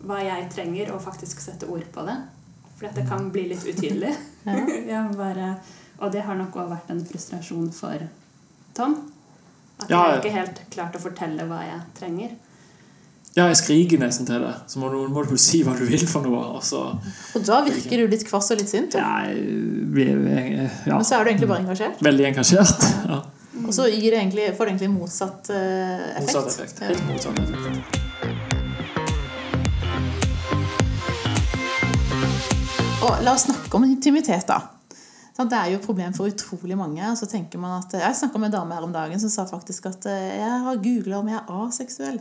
hva 0.07 0.21
jeg 0.23 0.47
trenger, 0.55 0.93
og 0.95 1.03
faktisk 1.03 1.43
sette 1.43 1.67
ord 1.67 1.85
på 1.93 2.07
det. 2.07 2.15
For 2.79 2.87
dette 2.87 3.03
det 3.03 3.09
kan 3.11 3.29
bli 3.35 3.49
litt 3.53 3.67
utydelig. 3.67 4.15
Ja. 4.93 5.03
Bare, 5.13 5.57
og 5.99 6.13
det 6.15 6.23
har 6.25 6.39
nok 6.39 6.57
òg 6.57 6.71
vært 6.71 6.93
en 6.95 7.05
frustrasjon 7.05 7.73
for 7.75 8.07
Tom. 8.79 8.95
At 9.83 9.91
Ja, 9.91 10.05
jeg 10.07 10.15
ja. 10.15 10.21
ikke 10.23 10.37
helt 10.39 10.61
klart 10.73 10.97
å 10.97 11.03
fortelle 11.03 11.45
hva 11.51 11.65
jeg 11.67 11.83
trenger. 11.99 12.37
Ja, 13.39 13.45
jeg 13.53 13.59
skriker 13.61 14.01
nesten 14.03 14.27
til 14.27 14.43
det. 14.43 14.53
Så 14.67 14.81
må 14.83 14.89
du, 14.91 14.97
må 15.15 15.23
du 15.29 15.37
si 15.39 15.61
hva 15.63 15.77
du 15.79 15.85
vil 15.87 16.03
for 16.11 16.25
noe. 16.27 16.41
Og 16.59 16.63
så 16.67 16.81
Og 17.39 17.45
da 17.47 17.61
virker 17.69 18.03
du 18.03 18.09
litt 18.11 18.25
kvass 18.27 18.51
og 18.55 18.59
litt 18.59 18.71
sint. 18.73 18.97
ja, 18.99 19.13
jeg 19.29 19.45
blir 19.95 20.15
jeg- 20.27 20.71
ja, 20.89 20.97
Men 20.97 21.05
så 21.07 21.21
er 21.21 21.25
du 21.25 21.31
egentlig 21.31 21.49
bare 21.53 21.63
engasjert. 21.63 22.01
veldig 22.03 22.27
engasjert. 22.33 22.89
Ja. 23.09 23.23
Og 23.67 23.73
så 23.75 23.87
gir 23.91 24.11
det 24.15 24.19
egentlig, 24.21 24.57
får 24.57 24.67
det 24.67 24.73
egentlig 24.75 24.91
motsatt 24.99 25.51
eh, 25.51 26.19
effekt. 26.19 26.35
Motsatt 26.35 26.47
effekt. 26.53 26.79
Helt 26.81 27.07
motsatt 27.09 27.39
effekt. 27.39 28.99
Og 33.07 33.23
la 33.25 33.33
oss 33.35 33.47
snakke 33.47 33.79
om 33.79 33.85
intimitet, 33.87 34.47
da. 34.49 34.59
Det 35.39 35.55
er 35.55 35.69
jo 35.71 35.79
et 35.79 35.85
problem 35.87 36.15
for 36.17 36.27
utrolig 36.27 36.75
mange. 36.77 37.03
og 37.11 37.17
så 37.17 37.27
tenker 37.31 37.59
man 37.63 37.79
at, 37.81 37.93
Jeg 37.95 38.17
snakka 38.17 38.39
med 38.43 38.51
en 38.53 38.57
dame 38.61 38.75
her 38.75 38.83
om 38.83 38.93
dagen 38.93 39.21
som 39.21 39.31
sa 39.31 39.45
faktisk 39.47 39.87
at 39.87 40.07
eh, 40.11 40.39
jeg 40.41 40.63
har 40.65 40.77
googla 40.83 41.19
om 41.21 41.29
jeg 41.31 41.39
er 41.39 41.53
aseksuell. 41.69 42.19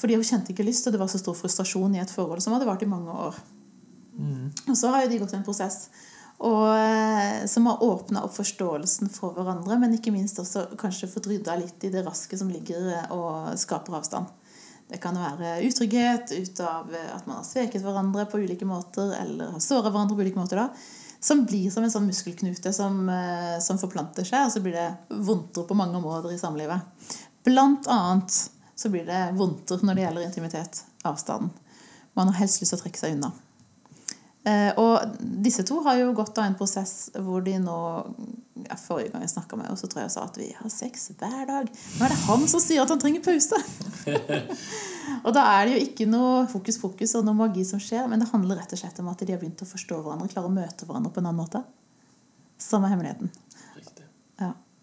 Fordi 0.00 0.16
hun 0.16 0.24
kjente 0.24 0.54
ikke 0.54 0.64
lyst, 0.64 0.86
og 0.88 0.94
det 0.94 1.00
var 1.02 1.10
så 1.12 1.20
stor 1.20 1.36
frustrasjon 1.36 1.94
i 1.96 2.00
et 2.00 2.12
forhold 2.12 2.40
som 2.40 2.56
hadde 2.56 2.68
vart 2.68 2.82
i 2.84 2.88
mange 2.88 3.12
år. 3.12 3.36
Og 4.68 4.76
så 4.76 4.90
har 4.92 5.04
jo 5.04 5.10
de 5.12 5.20
gått 5.20 5.34
en 5.36 5.44
prosess. 5.46 5.84
Og 6.40 6.68
eh, 6.72 7.46
som 7.52 7.66
har 7.68 7.82
åpna 7.84 8.22
opp 8.24 8.32
forståelsen 8.38 9.10
for 9.12 9.36
hverandre, 9.36 9.76
men 9.80 9.96
ikke 9.96 10.12
minst 10.14 10.40
også 10.40 10.70
kanskje 10.80 11.10
fått 11.12 11.28
rydda 11.28 11.56
litt 11.60 11.84
i 11.84 11.92
det 11.92 12.04
raske 12.06 12.38
som 12.40 12.48
ligger 12.52 12.86
eh, 12.94 13.10
og 13.12 13.50
skaper 13.60 13.98
avstand. 13.98 14.30
Det 14.90 14.98
kan 15.02 15.18
være 15.20 15.60
utrygghet 15.68 16.32
ut 16.32 16.62
av 16.64 16.88
eh, 16.96 17.10
at 17.12 17.28
man 17.28 17.42
har 17.42 17.46
sveket 17.46 17.84
hverandre 17.84 18.24
på 18.30 18.40
ulike 18.40 18.68
måter, 18.68 19.12
eller 19.20 19.52
har 19.52 19.64
såra 19.64 19.92
hverandre 19.92 20.16
på 20.16 20.24
ulike 20.24 20.40
måter. 20.40 20.62
da, 20.62 21.18
Som 21.20 21.44
blir 21.44 21.68
som 21.72 21.84
en 21.84 21.92
sånn 21.92 22.08
muskelknute 22.08 22.72
som, 22.72 23.02
som 23.60 23.80
forplanter 23.82 24.24
seg, 24.24 24.46
og 24.46 24.54
så 24.54 24.64
blir 24.64 24.78
det 24.78 25.20
vondtere 25.20 25.68
på 25.68 25.76
mange 25.76 26.00
områder 26.00 26.32
i 26.32 26.40
samlivet. 26.40 27.12
Blant 27.44 27.84
annet 27.92 28.40
så 28.80 28.88
blir 28.88 29.04
det 29.04 29.20
vondter 29.36 29.82
når 29.84 29.98
det 29.98 30.04
gjelder 30.06 30.26
intimitet, 30.26 30.82
avstanden. 31.04 31.52
Man 32.16 32.30
har 32.32 32.40
helst 32.40 32.62
lyst 32.62 32.72
til 32.72 32.80
å 32.80 32.82
trekke 32.82 33.00
seg 33.00 33.16
unna. 33.18 33.28
Eh, 34.48 34.70
og 34.80 35.18
disse 35.20 35.66
to 35.68 35.82
har 35.84 35.98
jo 36.00 36.14
gått 36.16 36.38
av 36.40 36.46
en 36.48 36.56
prosess 36.56 37.10
hvor 37.20 37.42
de 37.44 37.58
nå 37.60 37.74
ja, 38.64 38.76
Forrige 38.80 39.12
gang 39.12 39.24
jeg 39.26 39.32
snakka 39.34 39.58
med 39.58 39.66
henne, 39.68 39.76
så 39.76 39.88
tror 39.88 40.00
jeg 40.00 40.08
hun 40.08 40.14
sa 40.14 40.22
at 40.24 40.38
vi 40.40 40.46
har 40.56 40.72
sex 40.72 41.10
hver 41.20 41.44
dag. 41.48 41.68
Nå 41.68 42.06
er 42.06 42.12
det 42.12 42.18
han 42.24 42.46
som 42.48 42.62
sier 42.64 42.80
at 42.80 42.92
han 42.92 43.00
trenger 43.02 43.24
pause! 43.24 43.60
og 45.26 45.30
da 45.36 45.44
er 45.58 45.68
det 45.68 45.74
jo 45.74 45.84
ikke 45.84 46.08
noe 46.08 46.46
fokus 46.48 46.80
fokus 46.80 47.14
og 47.20 47.28
noe 47.28 47.36
magi 47.36 47.66
som 47.68 47.80
skjer, 47.82 48.08
men 48.08 48.24
det 48.24 48.30
handler 48.32 48.60
rett 48.62 48.72
og 48.76 48.80
slett 48.80 49.00
om 49.04 49.12
at 49.12 49.20
de 49.20 49.32
har 49.32 49.40
begynt 49.40 49.64
å 49.64 49.68
forstå 49.68 50.00
hverandre, 50.00 50.28
klare 50.32 50.48
å 50.48 50.56
møte 50.56 50.88
hverandre 50.88 51.12
på 51.12 51.20
en 51.20 51.30
annen 51.30 51.40
måte. 51.40 51.64
Som 52.60 52.84
er 52.84 52.94
hemmeligheten. 52.94 53.32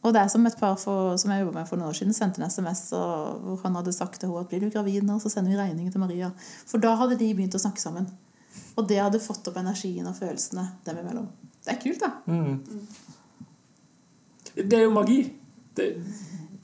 Og 0.07 0.13
det 0.15 0.21
er 0.21 0.29
som 0.31 0.45
et 0.47 0.55
par 0.59 0.77
for, 0.79 1.17
som 1.19 1.31
jeg 1.33 1.43
jobbet 1.43 1.57
med 1.59 1.67
for 1.69 1.79
noen 1.79 1.91
år 1.91 1.97
siden, 1.99 2.15
sendte 2.15 2.41
en 2.41 2.47
SMS 2.51 2.85
og, 2.95 3.41
hvor 3.43 3.59
han 3.65 3.75
hadde 3.79 3.95
sagt 3.95 4.21
til 4.21 4.31
henne 4.31 4.45
at 4.45 4.51
blir 4.51 4.63
du 4.63 4.71
gravid 4.71 5.03
nå, 5.07 5.17
så 5.23 5.31
sender 5.33 5.53
vi 5.53 5.59
regningen 5.59 5.91
til 5.93 6.03
Maria. 6.03 6.31
For 6.69 6.81
da 6.83 6.95
hadde 6.99 7.19
de 7.19 7.27
begynt 7.35 7.57
å 7.57 7.61
snakke 7.61 7.83
sammen. 7.83 8.07
Og 8.77 8.87
det 8.89 9.01
hadde 9.01 9.21
fått 9.21 9.47
opp 9.49 9.59
energien 9.59 10.07
og 10.07 10.15
følelsene 10.17 10.63
dem 10.87 11.01
imellom. 11.01 11.27
Det 11.65 11.73
er 11.73 11.79
kult, 11.81 12.03
da. 12.03 12.11
Mm. 12.25 12.55
Det 14.57 14.79
er 14.79 14.87
jo 14.87 14.95
magi. 14.95 15.21
Det, 15.77 15.91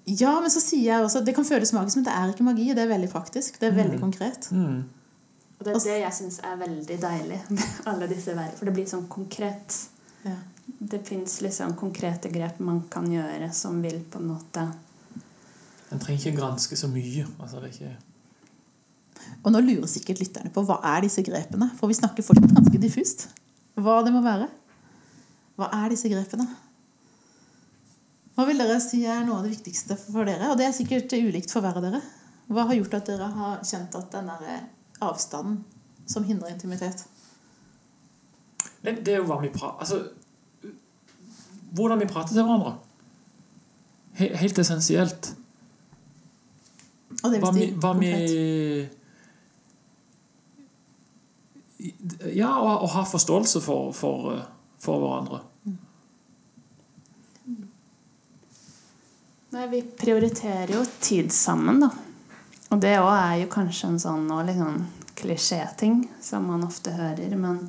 Ja, 0.06 0.34
men 0.42 0.52
så 0.52 0.60
sier 0.60 0.84
jeg 0.84 1.06
også 1.06 1.22
Det 1.24 1.32
kan 1.36 1.46
føles 1.48 1.72
magisk, 1.72 1.96
men 1.96 2.06
det 2.08 2.14
er 2.14 2.32
ikke 2.34 2.44
magi. 2.44 2.66
Det 2.76 2.84
er 2.84 2.90
veldig 2.92 3.10
praktisk. 3.12 3.60
Det 3.60 3.70
er 3.70 3.76
veldig 3.78 4.00
konkret. 4.02 4.50
mm. 4.52 4.84
Og 5.60 5.66
det 5.66 5.76
er 5.76 5.84
det 5.86 6.00
jeg 6.02 6.14
syns 6.18 6.40
er 6.44 6.56
veldig 6.60 6.98
deilig 7.00 7.38
med 7.50 7.76
alle 7.88 8.08
disse 8.12 8.34
verk. 8.36 8.58
For 8.58 8.68
det 8.68 8.74
blir 8.76 8.88
sånn 8.90 9.06
konkret. 9.12 9.78
Ja. 10.26 10.36
Det 10.66 11.02
fins 11.08 11.42
liksom 11.42 11.76
konkrete 11.76 12.30
grep 12.32 12.60
man 12.64 12.84
kan 12.92 13.08
gjøre 13.12 13.50
som 13.56 13.82
vil 13.84 14.00
på 14.10 14.22
en 14.22 14.32
måte 14.32 14.64
En 15.92 16.02
trenger 16.02 16.20
ikke 16.20 16.40
granske 16.40 16.78
så 16.80 16.88
mye. 16.90 17.26
Altså, 17.38 17.60
det 17.60 17.70
er 17.70 17.74
ikke 17.76 19.40
Og 19.44 19.52
nå 19.54 19.62
lurer 19.62 19.88
sikkert 19.92 20.24
lytterne 20.24 20.52
på 20.54 20.64
hva 20.66 20.80
er 20.96 21.04
disse 21.06 21.22
grepene? 21.26 21.70
For 21.78 21.92
vi 21.92 21.98
snakker 22.00 22.26
fortsatt 22.26 22.56
ganske 22.56 22.82
diffust. 22.82 23.28
Hva 23.76 24.00
det 24.06 24.14
må 24.16 24.24
være. 24.26 24.48
Hva 25.60 25.70
er 25.84 25.94
disse 25.94 26.10
grepene? 26.10 26.48
Hva 28.34 28.48
vil 28.50 28.58
dere 28.58 28.80
si 28.82 29.04
er 29.06 29.22
noe 29.28 29.38
av 29.38 29.46
det 29.46 29.54
viktigste 29.54 29.98
for 30.00 30.26
dere? 30.26 30.50
Og 30.50 30.58
det 30.58 30.66
er 30.66 30.76
sikkert 30.76 31.14
ulikt 31.14 31.54
for 31.54 31.62
hver 31.62 31.78
av 31.78 31.86
dere. 31.86 32.02
Hva 32.50 32.66
har 32.70 32.80
gjort 32.80 32.98
at 32.98 33.12
dere 33.12 33.30
har 33.36 33.62
kjent 33.68 33.96
at 34.00 34.10
den 34.16 34.32
der 34.32 34.66
avstanden 35.04 35.62
som 36.06 36.26
hindrer 36.28 36.52
intimitet 36.52 37.06
Det, 38.82 39.06
Det 39.06 39.14
er 39.14 39.22
jo 39.22 39.28
hva 39.30 39.40
vi 39.40 39.52
prater 39.54 39.80
Altså 39.80 40.00
Hvordan 41.74 42.02
vi 42.02 42.10
prater 42.10 42.36
til 42.36 42.46
hverandre. 42.46 42.76
Helt 44.20 44.60
essensielt. 44.62 45.32
Og 47.24 47.32
det 47.32 47.40
Hva 47.42 47.52
vi, 47.56 47.70
hva 47.82 47.94
vi. 47.98 48.12
Ja, 52.38 52.52
å 52.62 52.88
ha 52.94 53.04
forståelse 53.08 53.62
for, 53.64 53.90
for, 53.98 54.38
for 54.82 55.02
hverandre. 55.02 55.42
Nei, 59.54 59.68
vi 59.70 59.84
prioriterer 59.86 60.72
jo 60.74 60.82
tid 61.04 61.34
sammen, 61.34 61.84
da. 61.84 61.90
Og 62.74 62.80
det 62.82 62.96
òg 62.98 63.12
er 63.14 63.36
jo 63.44 63.50
kanskje 63.54 63.92
en 63.92 64.00
sånn 64.02 64.30
og 64.34 64.50
sånn 64.50 64.80
klisjéting 65.20 66.08
som 66.24 66.48
man 66.50 66.66
ofte 66.66 66.94
hører, 66.96 67.36
men 67.38 67.60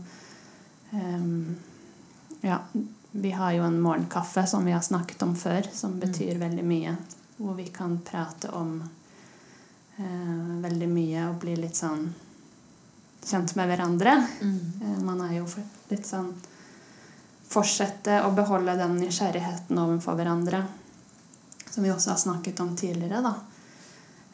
um, 0.92 1.56
Ja. 2.44 2.62
Vi 3.16 3.30
har 3.30 3.52
jo 3.54 3.62
en 3.62 3.80
morgenkaffe 3.80 4.42
som 4.50 4.64
vi 4.66 4.72
har 4.74 4.82
snakket 4.82 5.22
om 5.22 5.36
før, 5.38 5.66
som 5.72 6.00
betyr 6.02 6.38
veldig 6.40 6.64
mye. 6.66 6.96
Hvor 7.36 7.54
vi 7.54 7.68
kan 7.70 8.00
prate 8.02 8.50
om 8.50 8.80
eh, 9.96 10.40
veldig 10.64 10.88
mye 10.90 11.28
og 11.28 11.38
bli 11.44 11.54
litt 11.58 11.78
sånn 11.78 12.08
kjent 13.24 13.54
med 13.54 13.70
hverandre. 13.70 14.16
Mm. 14.42 15.04
man 15.06 15.22
er 15.28 15.38
jo 15.38 15.46
litt 15.92 16.06
sånn 16.06 16.34
Fortsette 17.54 18.16
å 18.26 18.32
beholde 18.34 18.72
den 18.74 18.96
nysgjerrigheten 18.98 19.78
overfor 19.78 20.16
hverandre 20.18 20.64
som 21.74 21.84
vi 21.84 21.90
også 21.92 22.10
har 22.10 22.16
snakket 22.16 22.60
om 22.60 22.76
tidligere. 22.76 23.20
Da. 23.22 23.34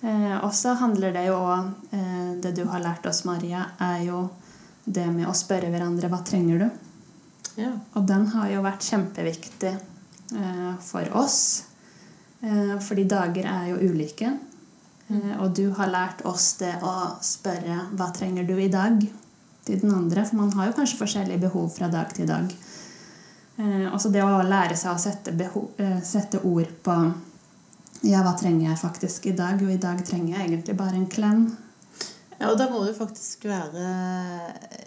Eh, 0.09 0.37
og 0.45 0.55
så 0.55 0.73
handler 0.81 1.13
det 1.13 1.27
jo 1.27 1.37
òg 1.37 1.93
eh, 1.93 2.31
Det 2.41 2.53
du 2.57 2.65
har 2.69 2.81
lært 2.81 3.07
oss, 3.07 3.25
Maria, 3.29 3.67
er 3.79 4.05
jo 4.07 4.29
det 4.85 5.07
med 5.13 5.29
å 5.29 5.37
spørre 5.37 5.69
hverandre 5.73 6.09
hva 6.09 6.23
trenger 6.25 6.65
du? 6.65 6.69
Ja. 7.61 7.73
Og 7.99 8.07
den 8.09 8.27
har 8.35 8.51
jo 8.53 8.63
vært 8.65 8.87
kjempeviktig 8.87 9.75
eh, 9.75 10.71
for 10.85 11.17
oss. 11.21 11.41
Eh, 12.41 12.77
fordi 12.81 13.05
dager 13.11 13.49
er 13.51 13.71
jo 13.73 13.91
ulike. 13.91 14.33
Eh, 15.11 15.33
og 15.41 15.55
du 15.57 15.69
har 15.77 15.93
lært 15.93 16.25
oss 16.29 16.55
det 16.61 16.77
å 16.87 16.95
spørre 17.25 17.87
hva 17.93 18.11
trenger 18.17 18.47
du 18.49 18.57
i 18.57 18.71
dag 18.73 19.01
til 19.67 19.81
den 19.83 19.95
andre. 19.95 20.25
For 20.27 20.41
man 20.41 20.53
har 20.57 20.71
jo 20.71 20.77
kanskje 20.81 21.01
forskjellige 21.01 21.45
behov 21.47 21.71
fra 21.75 21.91
dag 21.93 22.13
til 22.17 22.29
dag. 22.31 22.53
Eh, 23.61 23.89
også 23.93 24.13
det 24.15 24.23
å 24.25 24.43
lære 24.47 24.79
seg 24.79 24.95
å 24.95 25.01
sette, 25.01 25.35
beho 25.37 25.69
eh, 25.81 25.99
sette 26.07 26.41
ord 26.49 26.71
på 26.85 26.97
ja, 28.09 28.23
hva 28.25 28.33
trenger 28.39 28.71
jeg 28.71 28.81
faktisk 28.81 29.27
i 29.29 29.35
dag? 29.37 29.61
Jo, 29.61 29.69
i 29.69 29.81
dag 29.81 30.01
trenger 30.07 30.39
jeg 30.39 30.47
egentlig 30.47 30.77
bare 30.79 30.97
en 30.97 31.11
klem. 31.11 31.43
Ja, 32.41 32.49
og 32.49 32.57
da 32.57 32.71
må 32.73 32.81
du 32.87 32.93
faktisk 32.97 33.45
være 33.51 33.89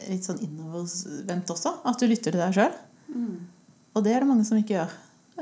litt 0.10 0.25
sånn 0.25 0.41
innovervendt 0.41 1.51
også. 1.53 1.75
At 1.86 2.01
du 2.01 2.07
lytter 2.10 2.33
til 2.33 2.41
deg 2.41 2.55
sjøl. 2.57 2.77
Og 3.93 4.05
det 4.05 4.15
er 4.15 4.24
det 4.24 4.29
mange 4.31 4.45
som 4.48 4.57
ikke 4.57 4.79
gjør. 4.79 4.95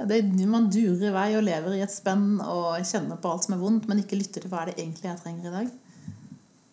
Det, 0.07 0.17
man 0.47 0.69
durer 0.71 1.07
i 1.07 1.13
vei 1.15 1.29
og 1.37 1.45
lever 1.45 1.77
i 1.77 1.83
et 1.83 1.91
spenn 1.91 2.39
og 2.43 2.83
kjenner 2.87 3.19
på 3.19 3.31
alt 3.31 3.47
som 3.47 3.55
er 3.55 3.63
vondt, 3.63 3.87
men 3.87 4.03
ikke 4.03 4.19
lytter 4.19 4.43
til 4.43 4.51
hva 4.51 4.63
er 4.63 4.71
det 4.71 4.77
egentlig 4.79 5.07
jeg 5.07 5.21
trenger 5.23 5.47
i 5.47 5.55
dag. 5.55 5.71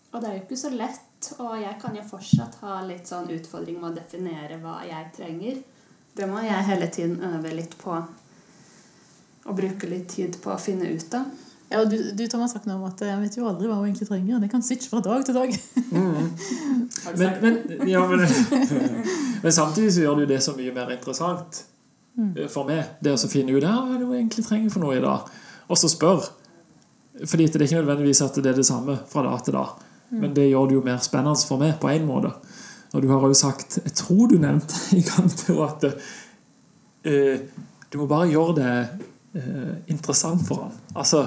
Og 0.08 0.20
det 0.22 0.28
er 0.28 0.36
jo 0.36 0.44
ikke 0.44 0.58
så 0.58 0.70
lett, 0.72 1.30
og 1.42 1.56
jeg 1.60 1.74
kan 1.82 1.98
jo 1.98 2.04
fortsatt 2.08 2.60
ha 2.62 2.78
litt 2.86 3.10
sånn 3.10 3.30
utfordring 3.34 3.78
med 3.78 3.90
å 3.90 3.98
definere 3.98 4.58
hva 4.62 4.78
jeg 4.86 5.10
trenger. 5.18 5.60
Det 6.18 6.26
må 6.30 6.42
jeg 6.42 6.68
hele 6.70 6.88
tiden 6.94 7.20
øve 7.28 7.52
litt 7.54 7.76
på. 7.78 7.98
Og 9.46 9.58
bruke 9.58 9.90
litt 9.90 10.08
tid 10.14 10.38
på 10.42 10.54
å 10.54 10.62
finne 10.62 10.90
ut 10.90 11.14
av. 11.18 11.28
Ja, 11.68 11.82
og 11.82 11.90
du, 11.92 11.96
du 12.16 12.22
Thomas 12.30 12.54
snakket 12.54 12.72
om 12.72 12.84
at 12.88 13.00
jeg 13.04 13.20
vet 13.20 13.34
jo 13.36 13.48
aldri 13.48 13.68
hva 13.68 13.76
hun 13.76 13.90
egentlig 13.90 14.08
trenger. 14.08 14.38
Det 14.40 14.48
kan 14.50 14.62
switche 14.64 14.88
fra 14.88 15.02
dag 15.04 15.24
til 15.26 15.36
dag. 15.36 15.56
Men, 17.18 17.34
men, 17.42 17.58
ja, 17.88 18.00
men, 18.08 18.24
men 19.42 19.52
samtidig 19.52 19.92
så 19.94 20.06
gjør 20.06 20.16
det 20.16 20.24
jo 20.24 20.30
det 20.32 20.40
så 20.44 20.54
mye 20.56 20.72
mer 20.76 20.94
interessant 20.94 21.60
mm. 22.16 22.32
for 22.52 22.68
meg. 22.68 22.96
Det 23.04 23.12
å 23.12 23.20
så 23.20 23.30
finne 23.32 23.52
ut 23.52 23.64
ja, 23.64 23.74
hva 23.84 23.98
hun 23.98 24.14
egentlig 24.16 24.46
trenger 24.46 24.72
for 24.72 24.84
noe 24.84 24.96
i 24.96 25.04
dag. 25.04 25.28
Og 25.68 25.80
så 25.80 25.90
spør. 25.92 26.24
Fordi 27.18 27.48
det 27.50 27.60
er 27.60 27.66
ikke 27.66 27.82
nødvendigvis 27.82 28.24
at 28.24 28.40
det 28.40 28.52
er 28.52 28.58
det 28.58 28.66
samme 28.68 28.96
fra 29.10 29.26
dag 29.26 29.44
til 29.44 29.58
dag. 29.58 29.76
Men 30.10 30.32
det 30.36 30.48
gjør 30.48 30.70
det 30.70 30.78
jo 30.78 30.84
mer 30.86 31.02
spennende 31.04 31.48
for 31.48 31.60
meg 31.60 31.76
på 31.82 31.90
en 31.92 32.06
måte. 32.08 32.32
Og 32.96 33.04
du 33.04 33.10
har 33.10 33.20
jo 33.20 33.36
sagt 33.36 33.78
Jeg 33.82 33.92
tror 33.92 34.30
du 34.30 34.38
nevnte 34.40 34.78
en 34.96 35.04
gang 35.04 35.30
til 35.36 35.60
at 35.66 35.84
uh, 35.92 37.36
du 37.92 37.98
må 38.00 38.08
bare 38.08 38.30
gjøre 38.32 38.56
det 38.56 38.72
uh, 39.36 39.74
interessant 39.92 40.44
for 40.48 40.64
han. 40.64 40.80
Altså 40.96 41.26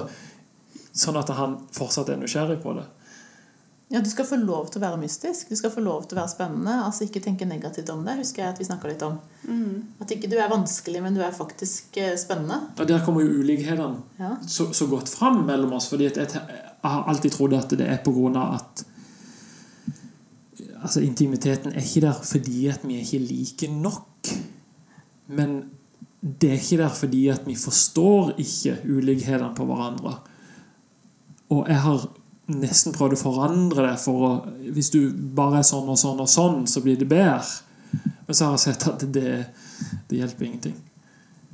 sånn 0.92 1.16
at 1.20 1.28
han 1.36 1.58
fortsatt 1.72 2.08
er 2.12 2.20
nysgjerrig 2.20 2.60
på 2.62 2.74
det. 2.76 2.84
Ja, 3.92 4.00
Du 4.00 4.08
skal 4.08 4.24
få 4.24 4.36
lov 4.40 4.70
til 4.72 4.80
å 4.80 4.84
være 4.86 5.00
mystisk. 5.02 5.50
Du 5.52 5.56
skal 5.56 5.70
få 5.70 5.82
lov 5.84 6.06
til 6.08 6.16
å 6.16 6.22
være 6.22 6.32
spennende. 6.32 6.78
Altså 6.86 7.04
Ikke 7.04 7.20
tenke 7.20 7.44
negativt 7.44 7.90
om 7.92 8.04
det. 8.06 8.14
husker 8.22 8.42
jeg 8.42 8.52
at 8.54 8.58
vi 8.60 8.64
litt 8.88 9.02
om. 9.02 9.18
At 10.00 10.10
ikke 10.14 10.30
du 10.30 10.36
er 10.38 10.48
vanskelig, 10.48 11.02
men 11.02 11.14
du 11.14 11.20
er 11.20 11.32
faktisk 11.36 11.96
eh, 12.00 12.16
spennende. 12.16 12.70
Og 12.78 12.88
der 12.88 13.04
kommer 13.04 13.20
jo 13.20 13.42
ulikhetene 13.42 14.00
Ja. 14.18 14.36
så, 14.46 14.72
så 14.72 14.86
godt 14.88 15.08
fram 15.08 15.44
mellom 15.44 15.72
oss. 15.72 15.88
fordi 15.88 16.06
at 16.06 16.16
jeg, 16.16 16.30
jeg 16.32 16.72
har 16.82 17.04
alltid 17.06 17.32
trodd 17.32 17.52
at 17.52 17.68
det 17.76 17.86
er 17.86 18.00
på 18.04 18.12
grunn 18.16 18.36
av 18.36 18.54
at 18.54 18.84
altså 20.82 21.00
Intimiteten 21.04 21.72
er 21.72 21.84
ikke 21.84 22.00
der 22.06 22.16
fordi 22.24 22.66
at 22.72 22.80
vi 22.86 22.96
er 22.96 23.04
ikke 23.04 23.18
like 23.28 23.68
nok. 23.68 24.32
Men 25.28 25.70
det 26.22 26.48
er 26.50 26.58
ikke 26.60 26.80
der 26.80 26.88
fordi 26.96 27.28
at 27.28 27.46
vi 27.46 27.54
forstår 27.58 28.32
ikke 28.38 28.78
ulikhetene 28.88 29.52
på 29.56 29.64
hverandre. 29.68 30.16
Og 31.52 31.68
jeg 31.68 31.80
har 31.84 32.06
nesten 32.52 32.94
prøvd 32.96 33.16
å 33.16 33.20
forandre 33.20 33.84
det 33.86 33.96
for 34.02 34.26
å 34.26 34.30
Hvis 34.74 34.90
du 34.94 35.00
bare 35.12 35.60
er 35.60 35.66
sånn 35.68 35.90
og 35.92 35.98
sånn 36.00 36.22
og 36.22 36.30
sånn, 36.30 36.64
så 36.66 36.82
blir 36.84 36.98
det 37.00 37.08
bedre. 37.10 37.44
Men 38.26 38.34
så 38.34 38.48
har 38.48 38.56
jeg 38.56 38.64
sett 38.64 38.86
at 38.88 39.04
det, 39.12 39.32
det 40.08 40.20
hjelper 40.22 40.48
ingenting. 40.48 40.76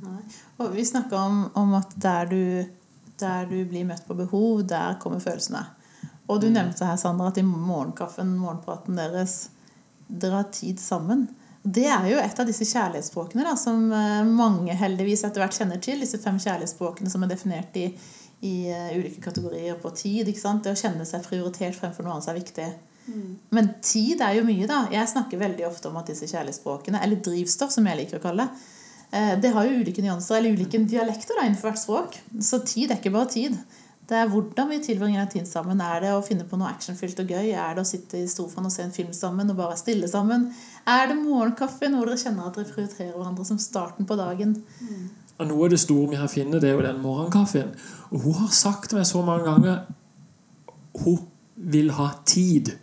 Nei. 0.05 0.21
Og 0.59 0.71
vi 0.75 0.85
snakka 0.87 1.19
om, 1.19 1.41
om 1.59 1.73
at 1.79 1.91
der 1.99 2.29
du, 2.31 2.43
der 3.19 3.49
du 3.49 3.57
blir 3.67 3.87
møtt 3.87 4.05
på 4.07 4.15
behov, 4.15 4.63
der 4.69 4.95
kommer 5.03 5.19
følelsene. 5.23 5.65
Og 6.29 6.39
du 6.43 6.47
nevnte 6.53 6.85
her, 6.85 6.99
Sandra, 7.01 7.31
at 7.31 7.39
i 7.41 7.43
morgenkaffen, 7.43 8.35
morgenpraten 8.37 8.99
deres, 8.99 9.49
dere 10.07 10.43
har 10.43 10.49
tid 10.53 10.79
sammen. 10.79 11.27
Det 11.63 11.87
er 11.91 12.05
jo 12.11 12.19
et 12.21 12.39
av 12.39 12.47
disse 12.47 12.67
kjærlighetsspråkene 12.69 13.43
da, 13.43 13.55
som 13.59 13.89
eh, 13.91 14.21
mange 14.23 14.75
heldigvis 14.77 15.25
etter 15.27 15.43
hvert 15.43 15.57
kjenner 15.57 15.81
til. 15.83 15.99
Disse 15.99 16.21
fem 16.21 16.37
kjærlighetsspråkene 16.39 17.11
som 17.11 17.25
er 17.25 17.33
definert 17.33 17.75
i, 17.81 17.89
i 18.45 18.69
eh, 18.71 18.91
ulike 18.97 19.23
kategorier 19.23 19.79
på 19.81 19.91
tid. 19.95 20.29
Det 20.29 20.71
å 20.71 20.79
kjenne 20.79 21.07
seg 21.07 21.25
prioritert 21.25 21.77
fremfor 21.77 22.05
noe 22.05 22.17
annet 22.17 22.27
som 22.27 22.35
er 22.35 22.41
viktig. 22.41 22.69
Men 23.55 23.71
tid 23.81 24.21
er 24.21 24.37
jo 24.37 24.45
mye, 24.47 24.67
da. 24.69 24.83
Jeg 24.93 25.09
snakker 25.11 25.41
veldig 25.41 25.65
ofte 25.67 25.89
om 25.89 25.97
at 25.99 26.11
disse 26.11 26.29
kjærlighetsspråkene, 26.29 27.01
eller 27.03 27.21
drivstoff, 27.25 27.73
som 27.73 27.87
jeg 27.89 28.03
liker 28.03 28.19
å 28.19 28.23
kalle 28.23 28.45
det, 28.45 28.67
eh, 29.17 29.35
det 29.41 29.53
har 29.55 29.65
jo 29.65 29.81
ulike 29.81 30.03
nyanser, 30.05 30.37
eller 30.37 30.57
ulike 30.57 30.81
dialekter 30.85 31.39
da, 31.39 31.45
innenfor 31.47 31.71
hvert 31.71 31.83
språk. 31.83 32.19
Så 32.39 32.61
tid 32.65 32.91
er 32.91 32.99
ikke 32.99 33.15
bare 33.15 33.31
tid. 33.33 33.57
Det 34.09 34.17
er 34.17 34.29
hvordan 34.31 34.71
vi 34.71 34.79
tilbringer 34.81 35.21
den 35.21 35.33
tiden 35.35 35.49
sammen. 35.49 35.81
Er 35.85 36.01
det 36.01 36.13
å 36.15 36.23
finne 36.25 36.45
på 36.49 36.57
noe 36.57 36.71
actionfylt 36.71 37.19
og 37.21 37.29
gøy? 37.29 37.51
Er 37.53 37.75
det 37.77 37.83
å 37.83 37.85
sitte 37.85 38.17
i 38.17 38.29
sofaen 38.29 38.65
og 38.65 38.73
se 38.73 38.81
en 38.81 38.95
film 38.95 39.11
sammen 39.13 39.51
og 39.51 39.57
bare 39.59 39.75
være 39.75 39.83
stille 39.83 40.09
sammen? 40.09 40.47
Er 40.89 41.11
det 41.11 41.17
morgenkaffe, 41.19 41.91
noe 41.93 42.07
dere 42.07 42.17
kjenner 42.17 42.47
at 42.49 42.57
dere 42.57 42.73
prioriterer 42.73 43.13
hverandre 43.13 43.45
som 43.45 43.59
starten 43.61 44.09
på 44.09 44.17
dagen? 44.17 44.55
Og 45.39 45.47
noe 45.47 45.65
av 45.65 45.71
det 45.71 45.79
store 45.79 46.09
vi 46.11 46.19
har 46.19 46.27
funnet, 46.27 46.61
det 46.61 46.69
er 46.69 46.75
jo 46.75 46.83
den 46.83 47.01
morgenkaffen. 47.03 47.69
Og 48.11 48.21
hun 48.25 48.33
har 48.41 48.51
sagt 48.51 48.93
meg 48.97 49.05
så 49.07 49.21
mange 49.23 49.45
ganger 49.47 49.79
hun 51.03 51.19
vil 51.55 51.91
ha 51.95 52.09
tid. 52.27 52.73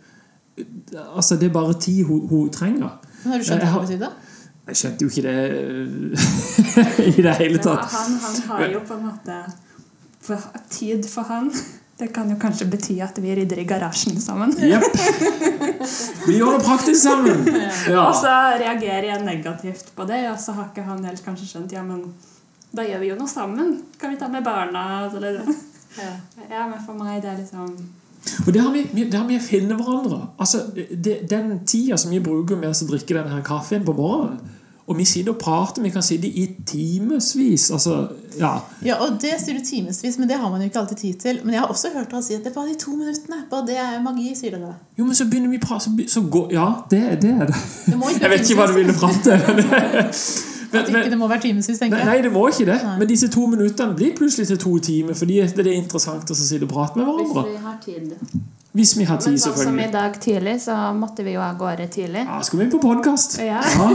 Altså, 1.15 1.35
det 1.37 1.49
er 1.49 1.53
bare 1.53 1.73
tid 1.79 2.03
hun, 2.09 2.23
hun 2.29 2.49
trenger. 2.53 2.97
Har 3.27 3.37
du 3.37 3.45
skjønt 3.45 3.63
hva 3.67 3.81
det 3.83 3.87
betyr? 3.87 3.99
da? 4.07 4.09
Jeg 4.67 4.79
skjønte 4.81 5.05
jo 5.05 5.09
ikke 5.11 5.21
det 5.23 5.35
i 7.17 7.21
det 7.23 7.35
hele 7.39 7.59
Ja, 7.59 7.63
tatt. 7.69 7.93
han, 7.93 8.15
han 8.19 8.39
har 8.49 8.63
jo 8.73 8.81
på 8.89 8.97
en 8.97 9.05
måte 9.05 9.37
for, 10.27 10.41
Tid 10.73 11.05
for 11.07 11.23
han 11.29 11.47
Det 11.97 12.09
kan 12.13 12.27
jo 12.29 12.35
kanskje 12.41 12.67
bety 12.69 12.97
at 13.01 13.15
vi 13.23 13.31
rydder 13.37 13.61
i 13.61 13.67
garasjen 13.69 14.19
sammen. 14.21 14.51
Yep. 14.59 14.83
Vi 16.27 16.35
gjør 16.35 16.57
det 16.57 16.65
praktisk 16.67 17.01
sammen. 17.05 17.47
Ja. 17.93 18.03
Og 18.09 18.15
så 18.19 18.33
reagerer 18.59 19.07
jeg 19.13 19.23
negativt 19.25 19.93
på 19.95 20.05
det, 20.09 20.19
og 20.33 20.37
så 20.41 20.51
har 20.57 20.67
ikke 20.73 20.83
han 20.89 21.05
helt 21.07 21.23
kanskje 21.25 21.47
skjønt 21.53 21.71
Ja, 21.73 21.81
men 21.87 22.03
da 22.75 22.83
gjør 22.83 22.99
vi 23.03 23.11
jo 23.11 23.19
noe 23.19 23.31
sammen. 23.31 23.77
Kan 23.99 24.13
vi 24.13 24.19
ta 24.19 24.27
med 24.31 24.43
barna? 24.43 25.09
Eller, 25.13 25.41
Ja. 25.97 26.11
ja, 26.51 26.67
men 26.67 26.79
for 26.85 26.93
meg 26.93 27.21
det 27.23 27.31
er 27.31 27.37
liksom 27.39 27.71
Og 28.45 28.53
det 28.53 28.61
har 28.61 28.71
vi, 28.71 28.83
det 29.03 29.13
har 29.15 29.25
vi 29.27 29.39
finne 29.39 29.75
hverandre. 29.79 30.27
Altså, 30.39 30.65
det, 30.75 31.29
den 31.29 31.59
tida 31.65 31.97
som 31.97 32.11
vi 32.11 32.19
bruker 32.19 32.59
med 32.59 32.69
å 32.69 32.89
drikke 32.91 33.15
denne 33.15 33.33
her 33.33 33.43
kaffen 33.45 33.85
på 33.87 33.95
morgenen, 33.97 34.55
og 34.87 34.95
vi 34.95 35.03
sitter 35.05 35.33
og 35.33 35.39
prater, 35.41 35.81
vi 35.83 35.89
kan 35.91 36.03
sitte 36.03 36.27
i 36.27 36.45
timevis. 36.65 37.71
Altså, 37.75 38.07
ja. 38.39 38.53
Ja, 38.85 38.95
og 39.03 39.17
det 39.19 39.33
sier 39.43 39.57
du 39.57 39.63
timevis, 39.65 40.15
men 40.19 40.29
det 40.29 40.37
har 40.39 40.49
man 40.51 40.61
jo 40.63 40.69
ikke 40.69 40.79
alltid 40.79 40.97
tid 41.01 41.17
til. 41.19 41.39
Men 41.43 41.53
jeg 41.57 41.61
har 41.61 41.67
også 41.73 41.91
hørt 41.95 42.11
dere 42.11 42.23
si 42.23 42.37
at 42.37 42.45
det 42.45 42.53
er 42.53 42.55
bare 42.55 42.71
de 42.71 42.77
to 42.79 42.95
minuttene. 42.95 43.41
Bare 43.51 43.67
det 43.67 43.75
er 43.83 43.97
magi, 44.03 44.31
sier 44.35 44.55
dere. 44.55 44.77
Jo, 44.95 45.03
men 45.03 45.15
så 45.19 45.27
begynner 45.27 45.51
vi 45.51 45.59
å 45.59 45.65
prate, 45.65 45.89
så, 45.89 46.07
så 46.07 46.23
går 46.31 46.53
Ja, 46.55 46.67
det, 46.91 47.01
det 47.23 47.33
er 47.33 47.51
det. 47.51 47.63
Det 47.83 47.97
Jeg 48.21 48.31
vet 48.31 48.45
ikke 48.45 48.61
hva 48.61 48.69
du 48.71 48.77
ville 48.79 48.95
fram 48.95 49.19
til. 49.27 50.53
Men, 50.71 50.81
At 50.81 50.89
ikke 50.89 51.09
det 51.09 51.17
må 51.17 51.27
være 51.31 51.41
timevis, 51.41 51.79
tenker 51.79 51.97
jeg. 51.97 52.05
nei, 52.05 52.21
det 52.21 52.31
må 52.33 52.47
ikke 52.51 52.65
det. 52.65 52.77
Nei. 52.83 52.97
Men 52.99 53.07
disse 53.07 53.27
to 53.31 53.45
minuttene 53.47 53.95
blir 53.95 54.15
plutselig 54.17 54.47
til 54.47 54.57
to 54.57 54.77
timer, 54.79 55.13
fordi 55.13 55.41
det 55.55 55.67
er 55.67 55.73
interessant 55.79 56.31
å 56.31 56.35
sitte 56.35 56.63
og 56.67 56.69
prate 56.73 56.97
med 56.99 57.05
hverandre. 57.07 57.43
Hvis 57.47 57.55
vi 57.57 57.63
har 57.65 57.77
tid. 57.85 58.43
Hvis 58.77 58.91
vi 58.97 59.03
har 59.09 59.15
Men 59.15 59.23
tid, 59.23 59.31
Men 59.47 59.63
som 59.63 59.79
i 59.79 59.87
dag 59.91 60.19
tidlig, 60.21 60.55
så 60.61 60.75
måtte 60.93 61.23
vi 61.23 61.31
jo 61.33 61.41
av 61.41 61.55
gårde 61.57 61.87
tidlig. 61.87 62.25
Ja, 62.27 62.41
skal 62.43 62.59
vi 62.59 62.65
inn 62.65 62.71
på 62.71 62.81
podkast? 62.83 63.39
Ja. 63.39 63.61
Ja. 63.63 63.89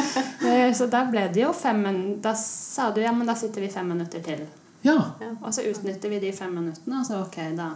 Eh, 0.44 0.74
Så 0.76 0.86
da 0.92 1.04
ble 1.08 1.28
det 1.32 1.40
jo 1.40 1.52
fem 1.56 1.78
minutter 1.82 2.20
Da 2.22 2.34
sa 2.36 2.90
du 2.92 3.00
ja, 3.00 3.12
men 3.16 3.26
da 3.26 3.34
sitter 3.34 3.60
vi 3.64 3.68
fem 3.72 3.86
minutter 3.88 4.20
til. 4.20 4.42
ja. 4.84 4.98
Og 5.42 5.54
så 5.54 5.62
utnytter 5.70 6.08
vi 6.12 6.18
de 6.20 6.32
fem 6.32 6.50
minuttene, 6.52 6.98
og 7.00 7.06
så 7.06 7.20
ok, 7.22 7.38
da. 7.56 7.70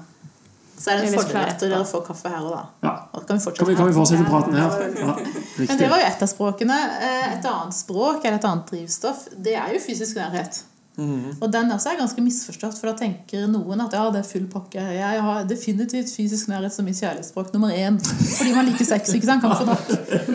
Så 0.79 0.91
er 0.93 1.01
det 1.01 1.09
en 1.09 1.15
fordel 1.19 1.37
at 1.49 1.61
dere 1.61 1.85
får 1.85 2.03
kaffe 2.07 2.29
her 2.29 2.43
og 2.45 2.53
da. 2.53 2.61
ja. 2.87 2.93
Og 3.13 3.25
kan 3.27 3.37
vi 3.39 3.43
fortsette, 3.45 3.59
Kan 3.65 3.69
vi, 3.69 3.75
kan 3.75 3.89
vi 3.89 3.93
fortsette 3.97 4.25
praten 4.29 4.55
her? 4.55 4.71
ja, 5.01 5.15
Ja, 5.59 5.67
Men 5.69 5.79
det 5.79 5.91
var 5.91 5.99
jo 6.03 6.07
et 6.09 6.23
av 6.23 6.29
språkene. 6.31 6.79
Eh, 7.03 7.37
Et 7.39 7.45
annet 7.53 7.75
språk 7.75 8.25
eller 8.25 8.39
et 8.39 8.45
annet 8.49 8.67
drivstoff, 8.73 9.29
det 9.37 9.55
er 9.59 9.75
jo 9.75 9.81
fysisk 9.83 10.17
nærhet. 10.17 10.63
Mm. 10.99 11.37
Og 11.41 11.53
den 11.53 11.71
også 11.71 11.93
er 11.93 11.99
ganske 12.01 12.23
misforstått, 12.23 12.75
for 12.81 12.91
da 12.91 12.95
tenker 12.99 13.45
noen 13.47 13.81
at 13.85 13.93
ja, 13.95 14.01
det 14.11 14.19
er 14.25 14.27
full 14.27 14.49
pakke. 14.51 14.83
Jeg 14.97 15.21
har 15.23 15.45
definitivt 15.47 16.11
fysisk 16.11 16.49
nærhet 16.51 16.75
som 16.75 16.85
mitt 16.89 16.99
kjærlighetsspråk 16.99 17.53
nummer 17.55 17.71
én. 17.71 18.01
Fordi 18.03 18.55
man 18.57 18.67
liker 18.67 18.85
sex, 18.89 19.13
ikke 19.15 19.29
sant? 19.31 19.45
Kan 19.45 19.55
få 19.61 19.69
nok. 19.69 19.85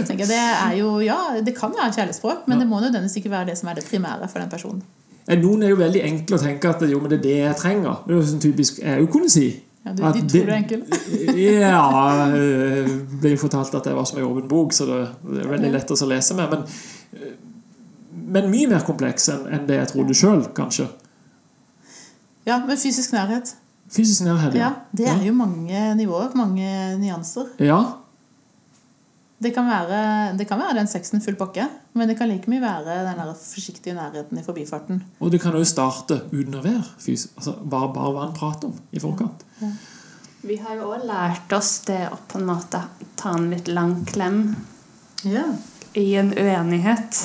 Tenker 0.08 0.26
Det 0.30 0.40
er 0.40 0.78
jo, 0.80 1.00
ja, 1.04 1.18
det 1.44 1.56
kan 1.58 1.76
være 1.76 1.92
kjærlighetsspråk, 1.98 2.48
men 2.48 2.64
det 2.64 2.68
må 2.72 2.80
nødvendigvis 2.80 3.20
ikke 3.20 3.34
være 3.36 3.52
det 3.52 3.58
som 3.60 3.68
er 3.74 3.82
det 3.82 3.86
primære 3.90 4.30
for 4.32 4.40
den 4.40 4.50
personen. 4.50 4.84
Noen 5.28 5.64
er 5.64 5.70
jo 5.72 5.76
veldig 5.80 6.02
enkle 6.04 6.40
å 6.40 6.42
tenke 6.42 6.72
at 6.72 6.82
jo, 6.88 7.00
men 7.00 7.12
det 7.12 7.20
er 7.20 7.24
det 7.28 7.38
jeg 7.42 7.60
trenger. 7.60 8.00
Det 8.08 8.16
er 8.16 8.18
jo 8.22 8.26
sånn 8.32 8.42
typisk 8.44 8.80
jeg 8.84 9.04
jo 9.04 9.12
kunne 9.12 9.30
si. 9.32 9.46
Ja, 9.86 9.92
du, 9.92 10.04
de 10.04 10.22
det- 10.22 10.30
tror 10.32 10.46
du 10.46 10.52
er 10.52 10.60
enkel. 10.62 10.84
Ja 11.64 11.82
jeg 12.34 12.94
ble 13.22 13.34
fortalt 13.38 13.74
at 13.76 13.84
det 13.90 13.96
var 13.98 14.06
som 14.08 14.20
en 14.22 14.28
åpen 14.30 14.48
bok, 14.48 14.72
så 14.74 14.86
det, 14.88 15.00
det 15.28 15.42
er 15.44 15.50
veldig 15.52 15.72
lett 15.76 15.92
å 15.92 15.98
lese 16.08 16.38
med. 16.38 16.54
Men, 16.54 16.64
eh, 17.20 17.34
men 18.34 18.48
mye 18.52 18.70
mer 18.72 18.86
kompleks 18.88 19.28
enn 19.34 19.68
det 19.68 19.76
jeg 19.82 19.92
trodde 19.92 20.16
sjøl, 20.16 20.46
kanskje. 20.56 20.88
Ja, 22.48 22.62
men 22.66 22.78
fysisk 22.80 23.12
nærhet. 23.16 23.56
Fysisk 23.94 24.24
nærhet, 24.26 24.56
Ja, 24.58 24.72
det 24.96 25.08
er 25.12 25.20
jo 25.28 25.34
mange 25.38 25.84
nivåer, 26.00 26.32
mange 26.36 26.66
nyanser. 27.00 27.52
Ja. 27.60 27.82
Det 29.44 29.52
kan 29.56 29.66
være, 29.68 29.98
det 30.40 30.46
kan 30.48 30.60
være 30.62 30.78
den 30.78 30.88
sexen 30.88 31.22
full 31.24 31.36
pakke, 31.40 31.66
men 31.98 32.08
det 32.08 32.16
kan 32.20 32.30
like 32.32 32.48
mye 32.52 32.62
være 32.64 32.94
den 33.10 33.18
der 33.20 33.34
forsiktige 33.36 33.96
nærheten 33.98 34.40
i 34.40 34.44
forbifarten. 34.46 35.02
Og 35.20 35.32
det 35.34 35.42
kan 35.44 35.56
jo 35.58 35.64
starte 35.68 36.22
uten 36.32 36.56
å 36.56 36.64
være 36.64 36.84
fysisk. 37.02 37.34
Altså, 37.42 37.58
bare, 37.60 37.90
bare 37.96 38.14
hva 38.16 38.28
en 38.30 38.38
prater 38.38 38.70
om 38.72 38.78
i 38.96 39.02
forkant. 39.04 39.44
Vi 40.44 40.58
har 40.60 40.76
jo 40.80 40.90
òg 40.96 41.04
lært 41.08 41.54
oss 41.56 41.74
det 41.88 42.02
å 42.12 42.18
på 42.28 42.40
en 42.40 42.48
måte 42.50 42.82
ta 43.20 43.36
en 43.38 43.50
litt 43.52 43.68
lang 43.72 44.02
klem 44.10 44.42
Ja. 45.24 45.46
i 45.96 46.16
en 46.20 46.34
uenighet. 46.34 47.20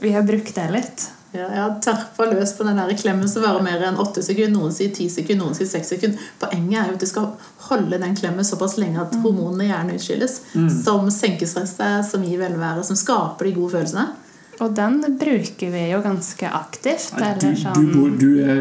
Vi 0.00 0.10
har 0.12 0.22
brukt 0.26 0.54
det 0.54 0.70
litt. 0.74 1.04
Ja, 1.34 1.48
jeg 1.50 1.58
har 1.60 1.72
terpa 1.82 2.26
løs 2.30 2.52
på 2.56 2.62
den 2.68 2.76
der 2.78 2.92
klemmen 2.94 3.28
som 3.28 3.42
varer 3.42 3.62
mer 3.66 3.82
enn 3.88 3.96
åtte 3.98 4.22
sekunder. 4.22 4.52
Noen 4.54 4.72
sier 4.72 4.92
ti 4.94 5.08
sekunder, 5.10 5.44
noen 5.44 5.56
sier 5.58 5.66
seks 5.66 5.88
sekunder. 5.90 6.18
Poenget 6.38 6.76
er 6.80 6.90
jo 6.92 6.94
at 6.94 7.00
du 7.02 7.06
skal 7.10 7.26
holde 7.68 7.98
den 7.98 8.14
klemmen 8.14 8.46
såpass 8.46 8.76
lenge 8.78 9.00
at 9.02 9.16
hormonene 9.24 9.66
gjerne 9.66 9.96
utskilles. 9.98 10.36
Som 10.84 11.10
senker 11.10 11.50
stresset, 11.50 12.06
som 12.06 12.22
gir 12.22 12.38
velvære, 12.38 12.84
som 12.86 12.96
skaper 12.96 13.48
de 13.50 13.54
gode 13.56 13.74
følelsene. 13.74 14.06
Og 14.62 14.70
den 14.78 15.00
bruker 15.18 15.70
vi 15.74 15.80
jo 15.90 15.98
ganske 16.04 16.46
aktivt. 16.54 17.10
Nei, 17.18 17.32
Du, 17.34 17.46
Eller 17.48 17.56
du, 17.56 17.62
sånn 17.64 17.88
bo- 17.90 18.16
du 18.20 18.30
er 18.44 18.60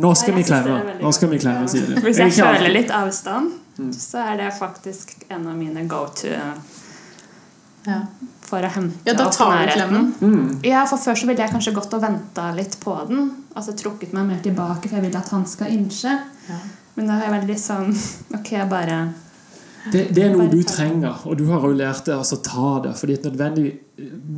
Nå 0.00 0.14
skal 0.16 0.34
vi 0.38 0.42
klemme. 0.48 0.78
Nå 1.02 1.10
skal 1.12 1.28
vi 1.28 1.38
klemme, 1.42 1.68
sier 1.68 1.84
du. 1.90 2.00
Hvis 2.00 2.16
jeg 2.22 2.32
føler 2.32 2.72
litt 2.72 2.90
avstand, 2.96 3.52
så 3.92 4.22
er 4.32 4.36
det 4.40 4.54
faktisk 4.56 5.12
en 5.28 5.46
av 5.52 5.56
mine 5.60 5.84
go 5.88 6.06
to 6.16 6.32
Ja. 7.86 8.00
For 8.50 8.66
å 8.66 8.70
hente 8.74 9.06
Ja, 9.06 9.14
da 9.14 9.28
tar 9.30 9.46
opp 9.46 9.70
nærheten. 9.70 10.10
Mm. 10.20 10.60
Ja, 10.66 10.84
for 10.90 11.00
Før 11.00 11.18
så 11.18 11.28
ville 11.30 11.44
jeg 11.44 11.54
kanskje 11.54 11.74
gått 11.76 11.94
og 11.96 12.02
venta 12.02 12.50
litt 12.56 12.76
på 12.82 12.96
den. 13.08 13.30
Altså 13.54 13.74
trukket 13.78 14.14
meg 14.16 14.28
mer 14.28 14.42
tilbake, 14.44 14.88
for 14.88 14.98
jeg 14.98 15.06
vil 15.06 15.18
at 15.20 15.32
han 15.34 15.46
skal 15.48 15.72
innse. 15.74 16.16
Ja. 16.50 16.60
Men 16.96 17.10
da 17.10 17.18
er 17.18 17.28
jeg 17.28 17.34
veldig 17.38 17.58
sånn 17.62 17.92
Ok, 18.38 18.52
jeg 18.56 18.66
bare 18.70 18.96
Det, 19.92 20.08
det 20.12 20.24
er 20.26 20.34
noe 20.34 20.50
du 20.52 20.58
trenger, 20.66 21.22
og 21.24 21.38
du 21.40 21.46
har 21.48 21.64
jo 21.64 21.70
lært 21.76 22.10
det, 22.10 22.16
altså, 22.18 22.40
ta 22.44 22.80
det. 22.84 22.96
fordi 22.98 23.16
et 23.16 23.28
nødvendig, 23.30 23.70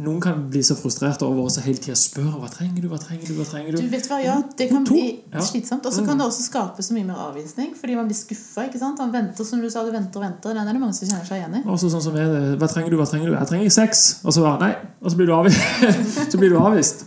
Noen 0.03 0.21
kan 0.23 0.41
bli 0.51 0.63
så 0.67 0.75
frustrert 0.79 1.23
over 1.27 1.45
å 1.45 1.63
hele 1.65 1.79
tida 1.83 1.95
spørre 1.99 2.41
hva 2.41 2.49
trenger 2.51 2.83
du, 2.85 2.89
hva 2.91 2.99
trenger 3.01 3.29
du, 3.29 3.35
hva 3.39 3.47
trenger 3.47 3.77
Du 3.77 3.83
du? 3.83 3.89
vet 3.93 4.09
hva, 4.11 4.19
ja, 4.23 4.37
Det 4.59 4.69
kan 4.71 4.85
bli 4.85 5.23
Ja. 5.33 5.41
slitsomt. 5.41 5.87
Og 5.87 5.93
så 5.93 6.05
kan 6.07 6.19
det 6.19 6.27
også 6.27 6.43
skape 6.49 6.83
så 6.83 6.95
mye 6.97 7.05
mer 7.07 7.21
avvisning, 7.29 7.75
fordi 7.79 7.95
man 7.97 8.09
blir 8.09 8.17
skuffa. 8.17 8.69
Han 8.99 9.13
venter, 9.13 9.45
som 9.45 9.61
du 9.61 9.69
sa, 9.71 9.85
du 9.85 9.93
venter 9.93 10.19
og 10.21 10.25
venter. 10.27 10.55
Den 10.55 10.69
er 10.69 10.73
det 10.73 10.81
mange 10.81 10.95
som 10.95 11.09
kjenner 11.09 11.25
seg 11.27 11.41
igjen 11.43 11.57
i. 11.61 11.63
Også 11.69 11.91
sånn 11.91 12.03
som 12.03 12.17
er 12.17 12.29
det, 12.33 12.59
Hva 12.59 12.69
trenger 12.69 12.91
du, 12.91 12.97
hva 12.97 13.07
trenger 13.07 13.27
du? 13.31 13.37
Jeg 13.39 13.49
trenger 13.49 13.71
sex. 13.71 14.21
Og 14.25 14.33
så, 14.33 14.43
bare, 14.43 14.61
nei, 14.61 14.75
og 15.01 15.11
så 15.11 15.17
blir 15.17 15.27
du 15.27 15.35
avvist. 15.35 15.61
så 16.33 16.39
blir 16.39 16.51
du 16.51 16.59
avvist. 16.59 17.05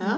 Ja. 0.00 0.16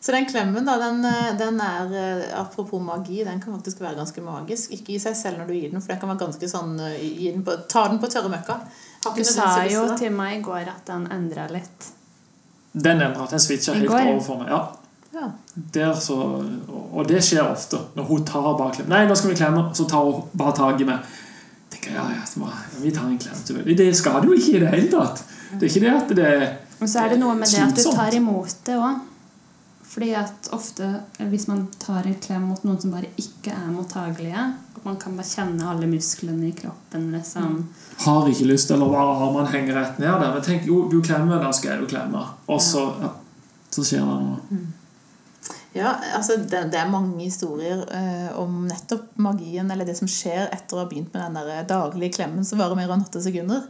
Så 0.00 0.12
den 0.14 0.26
klemmen, 0.30 0.64
da, 0.64 0.76
den, 0.78 1.04
eh, 1.04 1.32
den 1.38 1.58
er 1.60 1.90
eh, 1.92 2.40
Apropos 2.40 2.80
magi, 2.82 3.24
den 3.24 3.40
kan 3.40 3.54
faktisk 3.56 3.80
være 3.82 3.98
ganske 3.98 4.22
magisk. 4.22 4.70
Ikke 4.72 4.94
i 4.94 5.00
seg 5.02 5.16
selv 5.18 5.40
når 5.40 5.50
du 5.50 5.56
gir 5.56 5.72
den, 5.72 5.82
for 5.82 5.92
den 5.92 6.00
kan 6.00 6.12
være 6.12 6.22
ganske 6.22 6.50
sånn 6.50 6.78
eh, 6.80 7.00
den 7.32 7.42
på, 7.44 7.56
Ta 7.68 7.88
den 7.90 7.98
på 7.98 8.10
tørre 8.12 8.30
møkka. 8.30 8.60
Har 9.04 9.14
Du 9.16 9.24
sa 9.24 9.64
jo 9.64 9.80
til 9.80 9.88
det. 9.88 9.98
til 9.98 10.12
meg 10.12 10.38
i 10.38 10.42
går 10.42 10.68
at 10.74 10.86
den 10.86 11.06
endra 11.14 11.46
litt. 11.52 11.88
Den 12.72 13.00
endra. 13.00 13.26
Den 13.30 13.40
switcha 13.40 13.72
helt 13.74 13.88
går. 13.88 14.12
over 14.12 14.20
for 14.24 14.38
meg. 14.42 14.48
ja. 14.48 14.66
Ja. 15.12 15.30
Der 15.74 15.94
så, 15.94 16.14
og 16.92 17.08
det 17.08 17.22
skjer 17.24 17.42
ofte. 17.48 17.78
Når 17.96 18.04
hun 18.10 18.24
tar 18.28 18.52
bare 18.58 18.74
klem. 18.74 18.88
Nei, 18.92 19.06
nå 19.08 19.16
skal 19.16 19.30
vi 19.32 19.38
klemme. 19.40 19.64
Så 19.74 19.86
tar 19.88 20.04
hun 20.04 20.22
bare 20.36 20.52
tak 20.56 20.80
i 20.80 20.84
meg. 20.84 20.98
tenker 21.70 21.94
ja, 21.96 22.04
ja, 22.12 22.50
Vi 22.82 22.90
tar 22.90 23.08
en 23.08 23.18
klem. 23.18 23.34
til 23.46 23.76
Det 23.76 23.96
skal 23.96 24.22
du 24.22 24.32
ikke 24.32 24.56
i 24.56 24.60
det 24.60 24.68
hele 24.68 24.90
tatt. 24.90 25.24
Det 25.52 25.62
er 25.62 25.70
ikke 25.70 25.80
det 25.86 25.94
at 25.96 26.16
det 26.16 26.26
er 26.26 26.56
Og 26.80 26.88
så 26.88 26.98
er 27.04 27.08
det 27.08 27.18
noe 27.18 27.34
med 27.34 27.48
det 27.48 27.62
at 27.64 27.74
du 27.76 27.90
tar 27.90 28.14
imot 28.14 28.54
det 28.66 28.76
òg. 28.76 29.00
Fordi 29.88 30.12
at 30.12 30.48
ofte 30.52 31.00
hvis 31.18 31.48
man 31.48 31.66
tar 31.80 32.04
en 32.06 32.14
klem 32.14 32.42
mot 32.42 32.64
noen 32.64 32.80
som 32.80 32.92
bare 32.92 33.08
ikke 33.16 33.50
er 33.50 33.70
mottagelige 33.72 34.44
At 34.78 34.84
man 34.86 34.96
kan 35.02 35.16
bare 35.18 35.26
kjenne 35.26 35.66
alle 35.66 35.88
musklene 35.90 36.48
i 36.48 36.54
kroppen, 36.54 37.08
liksom. 37.10 37.54
Har 38.04 38.28
ikke 38.30 38.46
lyst, 38.46 38.70
eller 38.70 38.92
bare 38.92 39.16
armene 39.26 39.50
henger 39.50 39.74
rett 39.74 39.96
ned 39.98 40.12
der. 40.12 40.34
Men 40.36 40.44
tenk, 40.46 40.68
jo, 40.70 40.84
du 40.92 41.00
klemmer, 41.02 41.40
da 41.42 41.50
skal 41.56 41.72
jeg 41.72 41.82
jo 41.82 41.88
klemme. 41.90 42.22
Og 42.46 42.60
så, 42.62 42.84
ja, 43.02 43.10
så 43.74 43.86
skjer 43.88 44.06
det 44.06 44.18
noe. 44.22 44.60
Ja, 45.74 45.96
altså 46.16 46.38
det, 46.40 46.62
det 46.72 46.78
er 46.78 46.90
mange 46.90 47.18
historier 47.24 47.82
eh, 47.94 48.30
om 48.38 48.62
nettopp 48.70 49.18
magien, 49.20 49.68
eller 49.70 49.86
det 49.86 49.98
som 49.98 50.08
skjer 50.10 50.46
etter 50.46 50.78
å 50.78 50.84
ha 50.84 50.88
begynt 50.90 51.10
med 51.12 51.26
den 51.26 51.50
der 51.50 51.66
daglige 51.68 52.16
klemmen 52.20 52.46
som 52.46 52.62
varer 52.62 52.78
mer 52.78 52.94
enn 52.94 53.04
åtte 53.04 53.22
sekunder. 53.22 53.66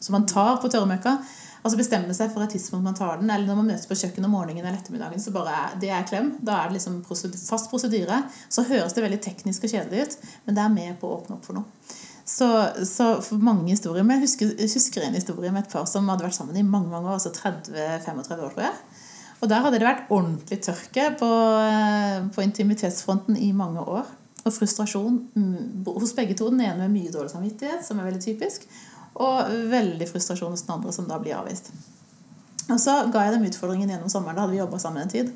som 0.00 0.16
man 0.16 0.26
tar 0.28 0.56
på 0.62 0.72
tørrmøkka. 0.72 1.18
Og 1.66 1.72
så 1.72 1.78
bestemme 1.80 2.14
seg 2.14 2.30
for 2.30 2.44
et 2.44 2.52
tidspunkt 2.54 2.86
man 2.86 2.94
tar 2.94 3.16
den, 3.18 3.30
eller 3.32 3.48
når 3.48 3.56
man 3.58 3.72
møtes 3.72 3.88
på 3.90 3.96
kjøkkenet 3.98 4.28
om 4.28 4.34
morgenen 4.36 4.62
eller 4.62 4.78
ettermiddagen, 4.78 5.18
så 5.18 5.32
bare 5.34 5.50
er, 5.50 5.72
det 5.82 5.88
er 5.90 6.04
klem. 6.06 6.28
Da 6.38 6.60
er 6.60 6.70
det 6.70 6.78
liksom 6.78 7.00
fast 7.08 7.72
prosedyre. 7.72 8.20
Så 8.46 8.62
høres 8.68 8.94
det 8.94 9.02
veldig 9.02 9.18
teknisk 9.24 9.66
og 9.66 9.72
kjedelig 9.72 10.04
ut, 10.04 10.14
men 10.46 10.54
det 10.58 10.62
er 10.62 10.76
med 10.76 11.00
på 11.00 11.10
å 11.10 11.16
åpne 11.16 11.34
opp 11.40 11.48
for 11.48 11.58
noe. 11.58 11.66
Så, 12.26 12.46
så 12.86 13.08
for 13.22 13.38
mange 13.38 13.68
historier 13.70 14.02
Men 14.02 14.16
jeg 14.16 14.24
husker, 14.24 14.48
husker 14.58 15.04
en 15.06 15.14
historie 15.14 15.52
med 15.54 15.62
et 15.62 15.70
par 15.70 15.84
som 15.86 16.08
hadde 16.10 16.26
vært 16.26 16.34
sammen 16.34 16.58
i 16.58 16.64
mange 16.66 16.90
mange 16.90 17.06
år, 17.06 17.20
altså 17.20 17.30
30-35 17.34 18.32
år, 18.46 18.54
tror 18.54 18.64
jeg. 18.66 19.02
Og 19.42 19.50
der 19.50 19.62
hadde 19.66 19.78
det 19.78 19.86
vært 19.86 20.10
ordentlig 20.14 20.58
tørke 20.64 21.10
på, 21.18 21.32
eh, 21.66 22.18
på 22.34 22.46
intimitetsfronten 22.46 23.38
i 23.42 23.50
mange 23.54 23.82
år. 23.82 24.06
Og 24.46 24.54
frustrasjon 24.54 25.18
mm, 25.34 25.86
hos 25.90 26.14
begge 26.14 26.38
to. 26.38 26.48
Den 26.54 26.62
ene 26.62 26.86
med 26.86 26.94
mye 26.94 27.14
dårlig 27.14 27.34
samvittighet, 27.34 27.82
som 27.86 27.98
er 27.98 28.08
veldig 28.08 28.22
typisk. 28.22 28.66
Og 29.16 29.52
veldig 29.72 30.08
frustrasjon 30.10 30.52
hos 30.52 30.66
den 30.66 30.74
andre, 30.76 30.92
som 30.92 31.06
da 31.08 31.18
blir 31.22 31.38
avvist. 31.38 31.70
Og 32.66 32.80
så 32.82 32.96
ga 33.14 33.26
jeg 33.26 33.36
dem 33.36 33.46
utfordringen 33.48 33.92
gjennom 33.92 34.10
sommeren. 34.12 34.36
Da 34.36 34.44
hadde 34.44 34.56
vi 34.56 34.60
jobba 34.60 34.80
sammen 34.82 35.04
en 35.04 35.12
tid. 35.12 35.30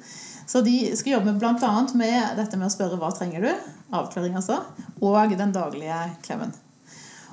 Så 0.50 0.64
de 0.66 0.74
skulle 0.98 1.14
jobbe 1.14 1.36
bl.a. 1.38 1.74
med 1.94 2.34
dette 2.40 2.58
med 2.58 2.66
å 2.66 2.72
spørre 2.74 2.98
hva 2.98 3.12
trenger 3.14 3.46
du? 3.46 3.68
Avklaring, 3.94 4.34
altså. 4.40 4.58
Og 4.98 5.36
den 5.38 5.54
daglige 5.54 6.00
klemmen. 6.26 6.52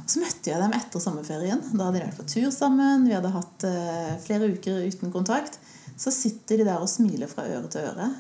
Så 0.08 0.22
møtte 0.22 0.52
jeg 0.52 0.62
dem 0.62 0.76
etter 0.78 1.02
sommerferien. 1.04 1.64
Da 1.74 1.88
hadde 1.88 1.98
de 1.98 2.06
vært 2.06 2.20
på 2.22 2.28
tur 2.30 2.52
sammen. 2.54 3.08
Vi 3.10 3.16
hadde 3.16 3.34
hatt 3.34 3.66
eh, 3.68 4.14
flere 4.24 4.52
uker 4.54 4.86
uten 4.86 5.12
kontakt. 5.12 5.58
Så 5.98 6.14
sitter 6.14 6.62
de 6.62 6.68
der 6.70 6.84
og 6.84 6.92
smiler 6.92 7.32
fra 7.32 7.48
øre 7.50 7.68
til 7.74 7.90
øre. 7.90 8.12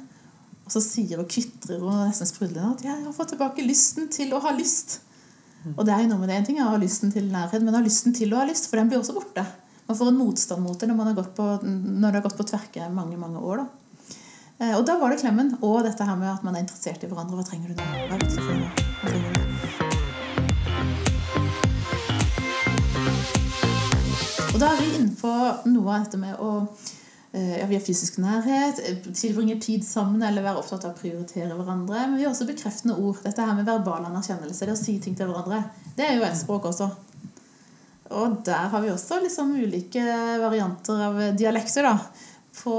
Og 0.66 0.74
så 0.74 0.82
sier 0.84 1.22
og 1.22 1.30
kvitrer 1.32 1.80
og 1.80 2.10
nesten 2.10 2.28
sprudler 2.28 2.74
at 2.74 2.82
'jeg 2.84 3.04
har 3.06 3.14
fått 3.16 3.32
tilbake 3.32 3.64
lysten 3.64 4.10
til 4.12 4.34
å 4.34 4.42
ha 4.44 4.52
lyst'. 4.52 4.98
Og 5.76 5.86
det 5.86 5.94
er 5.94 6.04
jo 6.04 6.10
noe 6.12 6.22
med 6.22 6.30
det. 6.32 6.38
En 6.40 6.46
ting 6.48 6.60
er 6.60 6.68
å 6.68 6.74
ha 6.76 6.80
lysten 6.82 7.12
til 7.12 7.26
nærhet, 7.32 7.62
men 7.64 7.74
å 7.74 7.80
ha 7.80 7.84
lysten 7.86 8.14
til 8.16 8.34
å 8.34 8.40
ha 8.42 8.46
lyst, 8.48 8.70
for 8.70 8.80
den 8.80 8.90
blir 8.92 9.02
også 9.02 9.16
borte. 9.18 9.44
Man 9.88 9.98
får 9.98 10.08
en 10.12 10.20
motstand 10.20 10.64
mot 10.64 10.80
det 10.80 10.88
når, 10.90 10.98
man 11.00 11.08
har 11.12 11.18
gått 11.18 11.34
på, 11.36 11.46
når 11.64 12.10
det 12.12 12.20
har 12.20 12.26
gått 12.30 12.40
på 12.40 12.48
tverke 12.52 12.90
mange 12.92 13.18
mange 13.20 13.40
år. 13.40 13.58
da. 13.64 13.68
Eh, 14.60 14.74
Og 14.78 14.86
da 14.86 14.98
var 14.98 15.10
det 15.14 15.22
klemmen 15.22 15.58
og 15.62 15.84
dette 15.86 16.04
her 16.08 16.16
med 16.20 16.30
at 16.34 16.44
man 16.44 16.56
er 16.56 16.66
interessert 16.66 17.04
i 17.04 17.08
hverandre. 17.08 17.38
Hva 17.38 17.46
trenger 17.48 17.68
du 17.70 17.76
nå? 17.78 17.84
Hva 18.08 18.16
er 18.16 18.22
viktig 18.26 18.42
for? 18.44 18.56
Og 24.54 24.62
da 24.62 24.72
er 24.74 24.80
vi 24.82 24.96
inne 24.98 25.14
på 25.20 25.32
noe 25.70 25.94
av 25.94 26.06
dette 26.08 26.18
med 26.18 26.34
å 26.42 26.52
ja, 27.38 27.66
Vi 27.70 27.76
har 27.78 27.84
fysisk 27.84 28.18
nærhet, 28.24 28.80
tilbringer 29.16 29.60
tid 29.62 29.86
sammen 29.86 30.24
eller 30.24 30.46
være 30.46 30.62
opptatt 30.62 30.86
av 30.88 30.96
å 30.96 31.00
prioritere 31.00 31.56
hverandre. 31.56 32.06
Men 32.08 32.18
vi 32.18 32.26
har 32.26 32.34
også 32.34 32.48
bekreftende 32.50 32.98
ord. 32.98 33.20
Dette 33.24 33.46
her 33.46 33.58
med 33.58 33.68
verbal 33.68 34.08
anerkjennelse, 34.10 34.66
det 34.66 34.76
å 34.76 34.80
si 34.80 34.98
ting 35.04 35.18
til 35.18 35.30
hverandre. 35.30 35.64
Det 35.98 36.06
er 36.08 36.18
jo 36.18 36.26
ett 36.28 36.40
språk 36.40 36.70
også. 36.72 36.90
Og 38.18 38.38
der 38.48 38.70
har 38.72 38.84
vi 38.84 38.92
også 38.92 39.20
liksom 39.24 39.56
ulike 39.60 40.04
varianter 40.42 41.02
av 41.10 41.20
dialekter 41.38 41.88
da, 41.90 41.96
på 42.62 42.76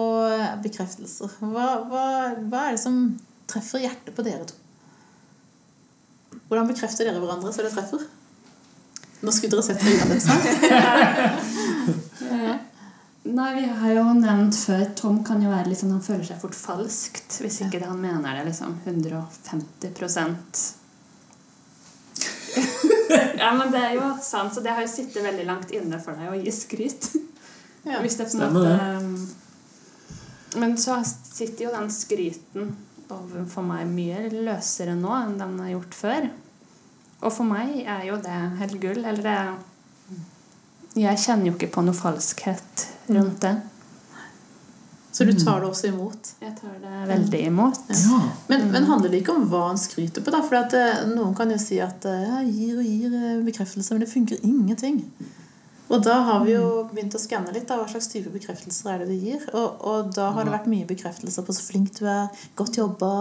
bekreftelser. 0.64 1.34
Hva, 1.42 1.66
hva, 1.90 2.06
hva 2.48 2.62
er 2.68 2.78
det 2.78 2.82
som 2.82 3.02
treffer 3.48 3.84
hjertet 3.84 4.16
på 4.16 4.24
dere 4.26 4.48
to? 4.48 4.56
Hvordan 6.48 6.70
bekrefter 6.70 7.08
dere 7.08 7.20
hverandre 7.20 7.52
så 7.52 7.64
det 7.64 7.74
treffer? 7.74 8.06
Nå 9.20 9.34
skulle 9.34 9.56
dere 9.56 9.66
sett 9.66 9.82
øynene 9.84 10.14
deres. 10.14 10.26
Nei, 13.38 13.52
vi 13.54 13.66
har 13.80 13.92
jo 13.94 14.04
nevnt 14.18 14.56
før 14.58 14.84
Tom 14.98 15.20
kan 15.26 15.42
jo 15.44 15.50
være 15.52 15.70
litt 15.70 15.78
sånn 15.78 15.94
Han 15.94 16.02
føler 16.02 16.26
seg 16.26 16.40
fort 16.42 16.56
falskt 16.58 17.36
hvis 17.44 17.60
ikke 17.62 17.78
det 17.78 17.86
han 17.86 18.00
mener 18.02 18.34
det 18.34 18.48
liksom 18.48 18.72
150% 18.82 20.62
Ja, 23.38 23.52
men 23.54 23.70
det 23.70 23.80
er 23.84 23.94
jo 23.94 24.08
sant, 24.24 24.54
så 24.54 24.60
det 24.64 24.74
har 24.74 24.82
jo 24.82 24.90
sittet 24.90 25.22
veldig 25.22 25.46
langt 25.46 25.70
inne 25.76 26.00
for 26.02 26.18
deg 26.18 26.32
å 26.32 26.36
gi 26.36 26.52
skryt. 26.52 27.06
Ja. 27.86 28.00
Hvis 28.02 28.18
det 28.18 28.26
på 28.26 28.34
en 28.34 28.42
Stemmer 28.42 28.62
det. 28.66 28.76
Men 30.60 30.74
så 30.80 30.98
sitter 31.06 31.68
jo 31.68 31.72
den 31.72 31.90
skryten 31.94 32.74
overfor 33.08 33.64
meg 33.64 33.86
mye 33.88 34.28
løsere 34.34 34.94
nå 34.98 35.14
enn 35.22 35.38
den 35.40 35.56
har 35.62 35.70
gjort 35.76 35.94
før. 35.96 36.28
Og 37.22 37.32
for 37.32 37.48
meg 37.48 37.80
er 37.84 38.04
jo 38.10 38.18
det 38.22 38.38
helt 38.60 38.78
gull. 38.82 39.00
Eller 39.04 39.24
det 39.24 39.38
Jeg 40.98 41.24
kjenner 41.24 41.50
jo 41.50 41.56
ikke 41.56 41.72
på 41.74 41.84
noe 41.86 41.96
falskhet 41.96 42.86
rundt 43.08 43.42
det. 43.44 43.56
Så 45.18 45.24
du 45.24 45.32
tar 45.32 45.60
det 45.60 45.66
også 45.66 45.88
imot. 45.88 46.28
Jeg 46.38 46.52
tar 46.60 46.74
det 46.78 46.98
veldig 47.08 47.40
imot. 47.48 47.80
Ja. 47.90 48.20
Men, 48.46 48.68
men 48.70 48.84
handler 48.86 49.10
det 49.10 49.22
ikke 49.24 49.34
om 49.34 49.48
hva 49.50 49.64
han 49.70 49.80
skryter 49.80 50.22
på? 50.22 50.30
da? 50.30 50.44
For 50.46 50.60
at, 50.60 50.76
eh, 50.78 51.00
Noen 51.10 51.34
kan 51.34 51.50
jo 51.50 51.56
si 51.58 51.80
at 51.82 52.06
eh, 52.06 52.28
jeg 52.28 52.52
gir 52.54 52.76
og 52.78 52.86
gir 52.86 53.42
bekreftelser, 53.48 53.96
men 53.96 54.04
det 54.04 54.12
funker 54.12 54.46
ingenting. 54.46 55.00
Og 55.88 56.04
da 56.04 56.18
har 56.26 56.42
vi 56.44 56.52
jo 56.52 56.84
begynt 56.90 57.16
å 57.16 57.20
skanne 57.20 57.52
litt 57.54 57.70
av 57.72 57.80
hva 57.80 57.88
slags 57.88 58.10
type 58.12 58.28
bekreftelser 58.32 58.90
er 58.92 59.02
det 59.02 59.08
du 59.08 59.26
gir. 59.26 59.44
Og, 59.56 59.82
og 59.88 60.10
da 60.14 60.28
har 60.36 60.44
det 60.44 60.52
vært 60.52 60.68
mye 60.68 60.88
bekreftelser 60.88 61.46
på 61.46 61.56
så 61.56 61.64
flink 61.64 61.94
du 61.96 62.04
er, 62.04 62.28
godt 62.60 62.76
jobba, 62.76 63.12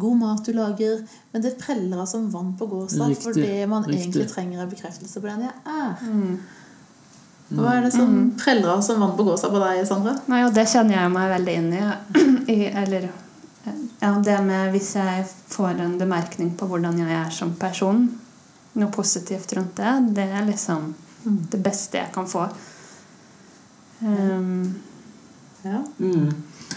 god 0.00 0.20
mat 0.20 0.46
du 0.46 0.54
lager. 0.54 1.02
Men 1.34 1.44
det 1.44 1.56
preller 1.60 2.04
av 2.04 2.06
som 2.08 2.30
vann 2.32 2.54
på 2.58 2.70
gåsa. 2.70 3.10
For 3.24 3.34
det 3.34 3.66
man 3.66 3.84
riktig. 3.84 4.06
egentlig 4.06 4.28
trenger, 4.30 4.62
er 4.62 4.70
bekreftelse 4.70 5.20
på 5.20 5.32
den 5.32 5.48
jeg 5.48 5.56
er. 5.74 6.06
Mm. 6.06 6.36
Hva 7.56 7.76
er 7.76 7.86
det 7.86 7.92
som 7.94 8.14
preller 8.40 8.72
av 8.74 8.82
som 8.84 9.00
vann 9.02 9.16
på 9.16 9.26
gåsa 9.26 9.50
på 9.52 9.60
deg, 9.62 9.82
Sandra? 9.88 10.14
Nei, 10.30 10.42
og 10.46 10.54
det 10.56 10.66
kjenner 10.70 10.98
jeg 10.98 11.12
meg 11.12 11.32
veldig 11.36 11.56
inn 11.60 11.70
i. 11.76 11.82
I 12.56 12.58
Eller 12.84 13.10
ja, 14.02 14.12
det 14.24 14.38
med 14.42 14.72
hvis 14.74 14.94
jeg 14.98 15.26
får 15.52 15.82
en 15.84 15.98
bemerkning 16.00 16.54
på 16.58 16.66
hvordan 16.66 16.98
jeg 16.98 17.14
er 17.14 17.28
som 17.34 17.52
person, 17.58 18.06
noe 18.74 18.94
positivt 18.94 19.52
rundt 19.54 19.76
det, 19.78 19.92
det 20.16 20.26
er 20.32 20.48
liksom 20.48 20.88
det 21.22 21.60
beste 21.62 22.00
jeg 22.00 22.10
kan 22.14 22.26
få. 22.30 22.48
Um, 24.02 24.72
Ja. 25.62 25.78
Mm. 25.98 26.32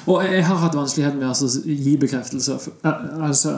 Og 0.05 0.23
jeg 0.23 0.45
har 0.45 0.59
hatt 0.61 0.75
vanskelighet 0.77 1.15
med 1.17 1.27
altså, 1.27 1.47
å 1.49 1.75
gi 1.87 1.95
bekreftelse. 1.97 2.57
Altså 2.85 3.55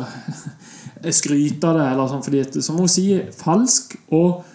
skryte 1.20 1.68
av 1.68 1.80
det, 1.80 1.88
eller 1.92 2.12
sånn, 2.12 2.24
fordi 2.24 2.44
at, 2.46 2.60
som 2.64 2.80
hun 2.80 2.92
sier, 2.92 3.26
falsk. 3.36 3.98
Og 4.16 4.46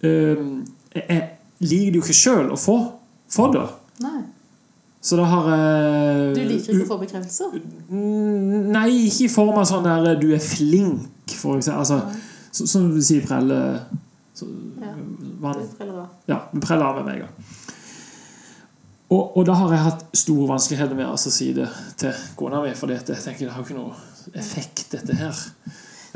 um, 0.00 0.62
jeg 0.96 1.20
liker 1.64 1.92
du 1.94 2.00
ikke 2.02 2.16
sjøl 2.16 2.50
å 2.52 2.58
få, 2.60 2.76
for 3.32 3.52
det. 3.54 3.66
Nei. 4.04 4.22
Så 5.06 5.16
det 5.16 5.26
har 5.30 5.44
eh, 5.54 6.22
Du 6.34 6.40
liker 6.42 6.72
ikke 6.74 6.84
å 6.84 6.88
få 6.88 6.98
bekreftelser? 7.04 7.60
Mm, 7.88 8.72
Nei, 8.74 8.88
ikke 9.06 9.28
i 9.28 9.30
form 9.30 9.60
av 9.60 9.68
sånn 9.68 9.86
der 9.86 10.16
du 10.18 10.32
er 10.34 10.42
flink, 10.42 11.36
for 11.38 11.60
eksempel. 11.60 11.84
Altså, 11.84 12.00
så, 12.50 12.66
som 12.66 12.88
du 12.90 12.98
sier, 13.04 13.22
prelle 13.26 13.60
så, 14.34 14.48
Ja. 14.82 14.92
vann. 15.40 15.62
Preller 15.78 16.02
av. 16.02 16.08
Ja, 16.28 16.40
preller 16.60 16.90
av 16.90 17.00
med 17.00 17.12
meg. 17.12 17.54
Og, 19.06 19.36
og 19.38 19.44
da 19.46 19.54
har 19.54 19.70
jeg 19.76 19.84
hatt 19.84 20.04
store 20.18 20.48
vanskeligheter 20.50 20.98
med 20.98 21.06
altså, 21.06 21.30
å 21.30 21.36
si 21.36 21.52
det 21.54 21.68
til 22.00 22.22
kona 22.38 22.64
mi, 22.64 22.74
for 22.74 22.90
jeg 22.90 23.06
tenker 23.06 23.46
det 23.46 23.54
har 23.54 23.62
ikke 23.62 23.78
noe 23.78 23.94
effekt, 24.34 24.88
dette 24.96 25.14
her. 25.14 25.44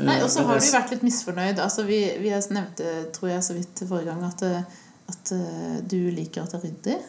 Nei, 0.01 0.17
Eh, 0.17 0.23
og 0.25 0.31
så 0.33 0.41
har 0.47 0.57
vi 0.57 0.65
du 0.65 0.73
vært 0.73 0.91
litt 0.95 1.03
misfornøyd. 1.05 1.59
Altså, 1.61 1.83
vi, 1.85 1.99
vi 2.19 2.31
nevnte, 2.33 2.93
tror 3.13 3.29
jeg, 3.29 3.43
så 3.45 3.53
vidt 3.53 3.83
forrige 3.85 4.09
gang 4.09 4.23
at, 4.25 4.41
eh, 4.47 4.79
at 5.11 5.31
eh, 5.35 5.79
du 5.91 5.99
liker 6.15 6.43
at 6.45 6.53
det 6.55 6.59
er 6.61 6.69
ryddig. 6.69 6.99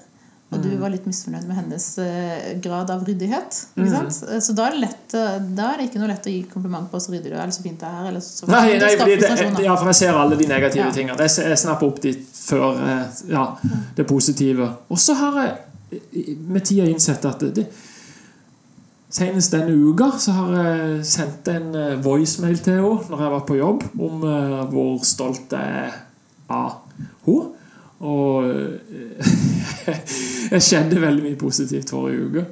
Og 0.53 0.61
du 0.61 0.69
Mm. 0.69 0.81
var 0.83 0.91
litt 0.93 1.07
misfornøyd 1.09 1.47
med 1.49 1.57
hennes 1.57 1.85
eh, 1.99 2.49
grad 2.61 2.91
av 2.93 3.07
ryddighet. 3.09 3.57
Mm. 3.75 3.87
Eh, 3.88 4.41
Så 4.45 4.53
da 4.53 4.67
er, 4.69 4.75
det 4.75 4.81
lett, 4.83 5.15
da 5.57 5.69
er 5.73 5.79
det 5.81 5.87
ikke 5.88 6.03
noe 6.03 6.11
lett 6.11 6.27
å 6.29 6.35
gi 6.35 6.43
kompliment 6.51 6.91
på 6.93 7.01
så 7.01 7.15
ryddig 7.15 7.31
du 7.33 7.37
er, 7.38 7.47
eller 7.47 7.55
så 7.57 7.65
fint 7.65 7.81
det 7.81 7.88
er. 7.88 8.03
Eller 8.11 8.21
så, 8.21 8.49
Nei, 8.53 8.67
nei 8.77 8.91
det, 9.01 9.17
det, 9.23 9.62
ja, 9.65 9.77
for 9.81 9.88
jeg 9.88 9.97
ser 10.03 10.19
alle 10.21 10.37
de 10.37 10.47
negative 10.51 10.85
Ja. 10.85 10.91
tingene. 10.93 11.17
Jeg, 11.25 11.47
jeg 11.55 11.59
snapper 11.62 11.88
opp 11.88 12.03
de 12.05 12.12
før 12.37 12.83
ja, 13.33 13.47
det 13.97 14.07
positive. 14.11 14.69
Og 14.93 15.01
så 15.01 15.17
har 15.23 15.41
jeg 15.41 16.37
med 16.53 16.65
tida 16.69 16.85
innsett 16.88 17.25
at 17.33 17.41
det, 17.57 17.67
Senest 19.12 19.53
denne 19.53 19.73
uka 19.77 20.07
så 20.25 20.33
har 20.33 20.53
jeg 20.57 21.03
sendt 21.05 21.49
en 21.53 21.73
voicemail 22.05 22.57
til 22.65 22.79
henne 22.79 23.11
når 23.11 23.25
jeg 23.25 23.33
var 23.35 23.43
på 23.49 23.57
jobb, 23.59 23.83
om 24.01 24.23
hvor 24.73 25.03
stolt 25.05 25.53
jeg 25.53 25.83
er 25.83 25.99
av 26.49 26.79
henne. 27.27 27.51
Og 28.03 28.49
eh, 28.51 29.33
jeg 30.53 30.62
kjente 30.69 31.01
veldig 31.03 31.25
mye 31.29 31.38
positivt 31.41 31.91
forrige 31.95 32.27
uke. 32.29 32.45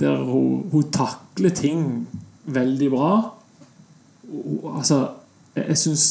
Der 0.00 0.22
hun, 0.24 0.68
hun 0.72 0.90
takler 0.94 1.50
ting 1.54 1.84
veldig 2.46 2.90
bra. 2.94 3.12
Hun- 4.30 4.76
Altså, 4.76 5.00
jeg, 5.56 5.64
jeg 5.68 5.78
syns 5.78 6.04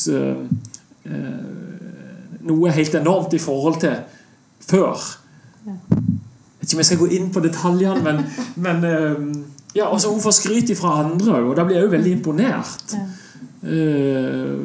noe 2.46 2.68
er 2.70 2.76
helt 2.76 2.96
enormt 3.00 3.34
i 3.34 3.40
forhold 3.42 3.80
til 3.82 3.96
før. 4.70 5.00
Jeg 5.66 5.78
vet 6.60 6.68
ikke 6.68 6.76
om 6.78 6.82
jeg 6.84 6.90
skal 6.90 7.02
gå 7.02 7.10
inn 7.18 7.32
på 7.34 7.44
detaljene, 7.44 8.04
men, 8.04 8.22
men 8.66 8.84
uh, 8.84 9.46
ja, 9.76 9.88
altså 9.92 10.12
Hun 10.12 10.22
får 10.22 10.36
skryt 10.40 10.72
fra 10.78 10.98
andre 11.04 11.40
og 11.46 11.56
da 11.58 11.66
blir 11.66 11.80
jeg 11.80 11.88
jo 11.88 11.94
veldig 11.94 12.12
imponert. 12.18 12.96
Ja. 12.96 13.06
Eh, 13.70 14.60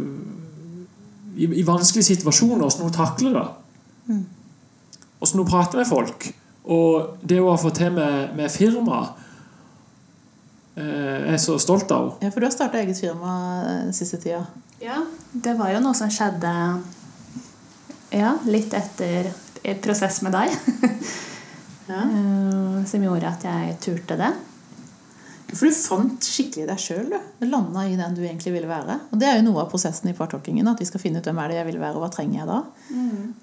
i, 1.37 1.49
I 1.61 1.65
vanskelige 1.67 2.07
situasjoner, 2.15 2.63
hvordan 2.63 2.87
hun 2.87 2.95
takler 2.95 3.33
det. 3.39 3.47
Mm. 4.09 4.25
Hvordan 5.19 5.41
hun 5.41 5.49
prater 5.49 5.81
med 5.81 5.89
folk. 5.89 6.27
Og 6.65 7.17
det 7.23 7.39
hun 7.41 7.51
har 7.51 7.61
fått 7.61 7.79
til 7.81 7.93
med, 7.93 8.35
med 8.37 8.51
firma 8.53 9.03
eh, 10.77 11.33
er 11.35 11.39
så 11.41 11.59
stolt 11.61 11.91
av 11.93 12.09
henne. 12.15 12.25
Ja, 12.25 12.33
for 12.33 12.41
du 12.41 12.49
har 12.49 12.55
starta 12.57 12.81
eget 12.81 13.01
firma 13.01 13.35
den 13.69 13.93
siste 13.97 14.21
tida. 14.23 14.45
ja, 14.81 15.01
det 15.33 15.55
var 15.59 15.73
jo 15.75 15.81
noe 15.85 15.95
som 15.97 16.11
skjedde 16.13 16.55
ja, 18.15 18.35
litt 18.47 18.75
etter 18.77 19.31
prosess 19.83 20.21
med 20.23 20.35
deg 20.37 20.53
Ja. 21.91 22.01
eh, 22.01 22.85
som 22.89 23.03
gjorde 23.05 23.29
at 23.29 23.45
jeg 23.45 23.77
turte 23.85 24.17
det. 24.17 24.33
For 25.55 25.69
du 25.71 25.77
fant 25.77 26.27
skikkelig 26.27 26.67
deg 26.69 26.81
sjøl. 26.83 27.13
Du 27.13 27.45
Du 27.45 27.51
landa 27.51 27.85
i 27.87 27.97
den 27.97 28.15
du 28.17 28.23
egentlig 28.25 28.53
ville 28.55 28.69
være. 28.71 28.99
Og 29.13 29.19
det 29.21 29.29
er 29.29 29.37
jo 29.39 29.47
noe 29.49 29.63
av 29.63 29.71
prosessen 29.71 30.09
i 30.11 30.15
partolkingen. 30.17 30.67
At 30.71 30.81
vi 30.81 30.87
skal 30.89 31.01
finne 31.03 31.21
ut 31.21 31.27
hvem 31.29 31.39
er 31.43 31.49
det 31.53 31.57
jeg 31.61 31.67
vil 31.69 31.81
være, 31.83 31.95
og 31.99 32.05
hva 32.05 32.11
trenger 32.15 32.41
jeg 32.41 32.49
da. 32.49 32.61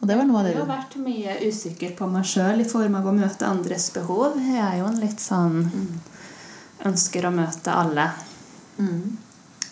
Og 0.01 0.07
det 0.09 0.17
var 0.17 0.25
noe 0.29 0.39
av 0.41 0.45
det 0.47 0.53
Jeg 0.55 0.61
har 0.61 0.71
vært 0.71 0.95
mye 1.05 1.35
usikker 1.47 1.95
på 1.97 2.07
meg 2.11 2.25
sjøl 2.25 2.61
i 2.63 2.67
form 2.67 2.95
av 2.99 3.07
å 3.07 3.15
møte 3.15 3.47
andres 3.47 3.89
behov. 3.95 4.37
Jeg 4.41 4.61
er 4.65 4.79
jo 4.81 4.87
en 4.89 4.99
litt 5.03 5.19
sånn 5.23 5.59
Ønsker 6.89 7.27
å 7.29 7.31
møte 7.35 7.73
alle. 7.77 8.07
mm. 8.79 9.17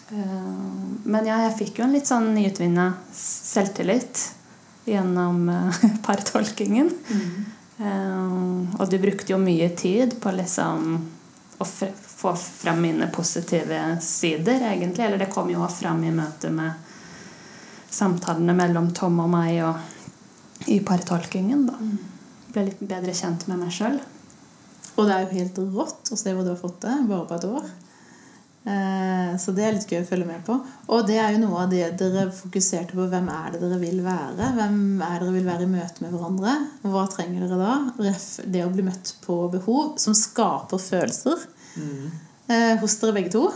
Eh, 0.09 1.05
Men 1.05 1.25
ja, 1.25 1.37
jeg 1.47 1.57
fikk 1.57 1.79
jo 1.79 1.85
en 1.85 1.93
litt 1.93 2.07
sånn 2.09 2.31
nyutvinna 2.35 2.91
selvtillit 3.13 4.21
gjennom 4.89 5.49
eh, 5.49 5.79
partolkingen. 6.07 6.89
Mm. 7.09 7.47
Og 8.75 8.89
du 8.91 8.97
brukte 8.99 9.31
jo 9.31 9.37
mye 9.39 9.69
tid 9.77 10.17
på 10.19 10.33
liksom 10.35 10.97
å 11.59 11.65
få 12.19 12.33
fram 12.35 12.81
mine 12.83 13.07
positive 13.15 13.97
sider, 14.03 14.59
egentlig. 14.73 15.05
Eller 15.05 15.21
det 15.21 15.31
kom 15.31 15.49
jo 15.51 15.67
fram 15.71 16.03
i 16.03 16.11
møtet 16.11 16.51
med 16.51 16.71
samtalene 17.89 18.53
mellom 18.53 18.91
Tom 18.93 19.19
og 19.23 19.29
meg 19.31 19.61
og 19.65 20.69
i 20.69 20.79
partolkingen, 20.85 21.65
da. 21.69 21.77
Ble 22.53 22.65
litt 22.67 22.81
bedre 22.83 23.13
kjent 23.15 23.47
med 23.47 23.61
meg 23.63 23.71
sjøl. 23.73 23.99
Og 24.97 25.05
det 25.07 25.13
er 25.15 25.21
jo 25.23 25.37
helt 25.37 25.61
rått 25.77 26.11
å 26.11 26.17
se 26.19 26.33
hvor 26.35 26.43
du 26.43 26.51
har 26.51 26.59
fått 26.59 26.81
det 26.83 26.95
bare 27.07 27.27
på 27.29 27.37
et 27.37 27.47
år. 27.47 27.69
Eh, 28.69 29.37
Så 29.39 29.53
det 29.55 29.63
er 29.63 29.77
litt 29.77 29.87
gøy 29.87 30.01
å 30.03 30.07
følge 30.09 30.27
med 30.27 30.41
på. 30.45 30.57
Og 30.91 31.05
det 31.07 31.15
er 31.21 31.31
jo 31.31 31.43
noe 31.45 31.61
av 31.63 31.69
det 31.71 31.85
dere 32.01 32.25
fokuserte 32.35 32.97
på. 32.97 33.05
Hvem 33.07 33.29
er 33.31 33.53
det 33.53 33.61
dere 33.63 33.79
vil 33.79 34.01
være? 34.03 34.49
Hvem 34.57 34.81
er 35.05 35.21
dere 35.21 35.35
vil 35.37 35.47
være 35.47 35.63
i 35.63 35.71
møte 35.71 36.03
med 36.03 36.11
hverandre? 36.11 36.55
Hva 36.83 37.05
trenger 37.13 37.45
dere 37.45 37.61
da? 37.61 37.77
Ref 38.09 38.27
det 38.43 38.65
å 38.65 38.73
bli 38.73 38.83
møtt 38.89 39.13
på 39.23 39.39
behov 39.53 39.95
som 40.03 40.17
skaper 40.17 40.83
følelser 40.83 41.47
eh, 42.47 42.75
hos 42.81 42.97
dere 43.01 43.15
begge 43.17 43.33
to. 43.33 43.47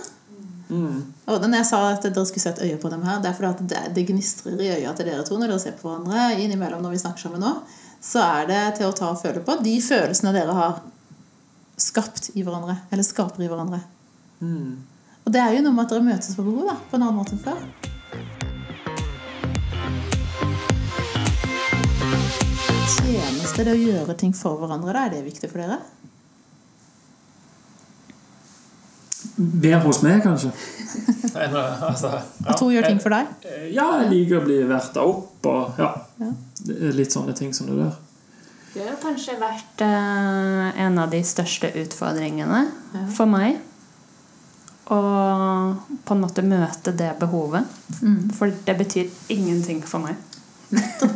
Mm. 0.69 0.99
Og 1.29 1.43
når 1.43 1.59
jeg 1.59 1.69
sa 1.69 1.81
at 1.91 2.05
dere 2.07 2.25
skulle 2.25 2.43
sette 2.43 2.63
et 2.63 2.73
øye 2.73 2.81
på 2.81 2.89
dem 2.89 3.03
her, 3.05 3.19
det 3.21 3.29
er 3.29 3.37
fordi 3.37 3.51
at 3.51 3.63
det, 3.69 3.81
det 3.97 4.07
gnistrer 4.09 4.57
i 4.57 4.71
øya 4.79 4.93
til 4.97 5.09
dere 5.09 5.25
to 5.27 5.37
når 5.37 5.53
dere 5.53 5.61
ser 5.61 5.75
på 5.77 5.89
hverandre 5.89 6.31
innimellom 6.41 6.81
når 6.85 6.95
vi 6.95 7.03
snakker 7.03 7.27
sammen 7.27 7.43
nå. 7.43 7.53
Så 8.03 8.23
er 8.23 8.49
det 8.49 8.63
til 8.79 8.89
å 8.89 8.95
ta 8.95 9.11
og 9.13 9.21
føle 9.21 9.43
på 9.45 9.59
de 9.63 9.77
følelsene 9.83 10.33
dere 10.35 10.55
har 10.57 10.81
skapt 11.79 12.33
i 12.33 12.43
hverandre. 12.43 12.77
Eller 12.91 13.05
skaper 13.05 13.43
i 13.43 13.47
hverandre. 13.51 13.79
Mm. 14.43 14.83
Og 15.23 15.31
det 15.31 15.39
er 15.39 15.55
jo 15.55 15.63
noe 15.63 15.75
med 15.75 15.85
at 15.85 15.93
dere 15.93 16.05
møtes 16.09 16.35
på 16.35 16.43
behov 16.43 16.67
da, 16.67 16.77
på 16.89 16.97
en 16.97 17.05
annen 17.05 17.19
måte 17.21 17.37
enn 17.37 17.43
før. 17.43 17.61
Tjeneste 22.93 23.63
det 23.63 23.75
å 23.75 23.79
gjøre 23.79 24.17
ting 24.19 24.33
for 24.35 24.59
hverandre, 24.59 24.91
da 24.91 25.05
er 25.05 25.13
det 25.15 25.23
viktig 25.29 25.49
for 25.51 25.63
dere? 25.63 25.79
Være 29.37 29.79
hos 29.87 30.01
meg, 30.05 30.19
kanskje? 30.23 30.51
Altså, 31.33 32.11
At 32.45 32.59
hun 32.61 32.71
gjør 32.73 32.85
ting 32.87 32.99
for 33.01 33.09
deg? 33.15 33.29
Eh, 33.49 33.67
Ja, 33.73 33.87
jeg 34.03 34.11
liker 34.11 34.41
å 34.41 34.45
bli 34.45 34.59
verta 34.69 35.01
opp, 35.09 35.45
og 35.49 35.79
ja. 35.81 35.89
Ja. 36.21 36.31
Det 36.63 36.91
litt 36.95 37.11
sånne 37.15 37.33
ting 37.37 37.53
som 37.55 37.67
det 37.71 37.79
der. 37.79 37.95
Det 38.73 38.85
har 38.87 38.97
kanskje 39.01 39.35
vært 39.41 39.81
eh, 39.85 40.81
en 40.85 40.97
av 41.01 41.09
de 41.13 41.21
største 41.25 41.69
utfordringene 41.83 42.61
Ja. 42.93 43.05
for 43.17 43.25
meg. 43.29 43.57
Å 44.91 44.99
på 46.03 46.13
en 46.15 46.21
måte 46.21 46.43
møte 46.45 46.91
det 46.97 47.13
behovet. 47.21 47.65
Mm. 48.03 48.29
For 48.35 48.51
det 48.67 48.77
betyr 48.81 49.09
ingenting 49.33 49.81
for 49.87 50.03
meg. 50.03 50.19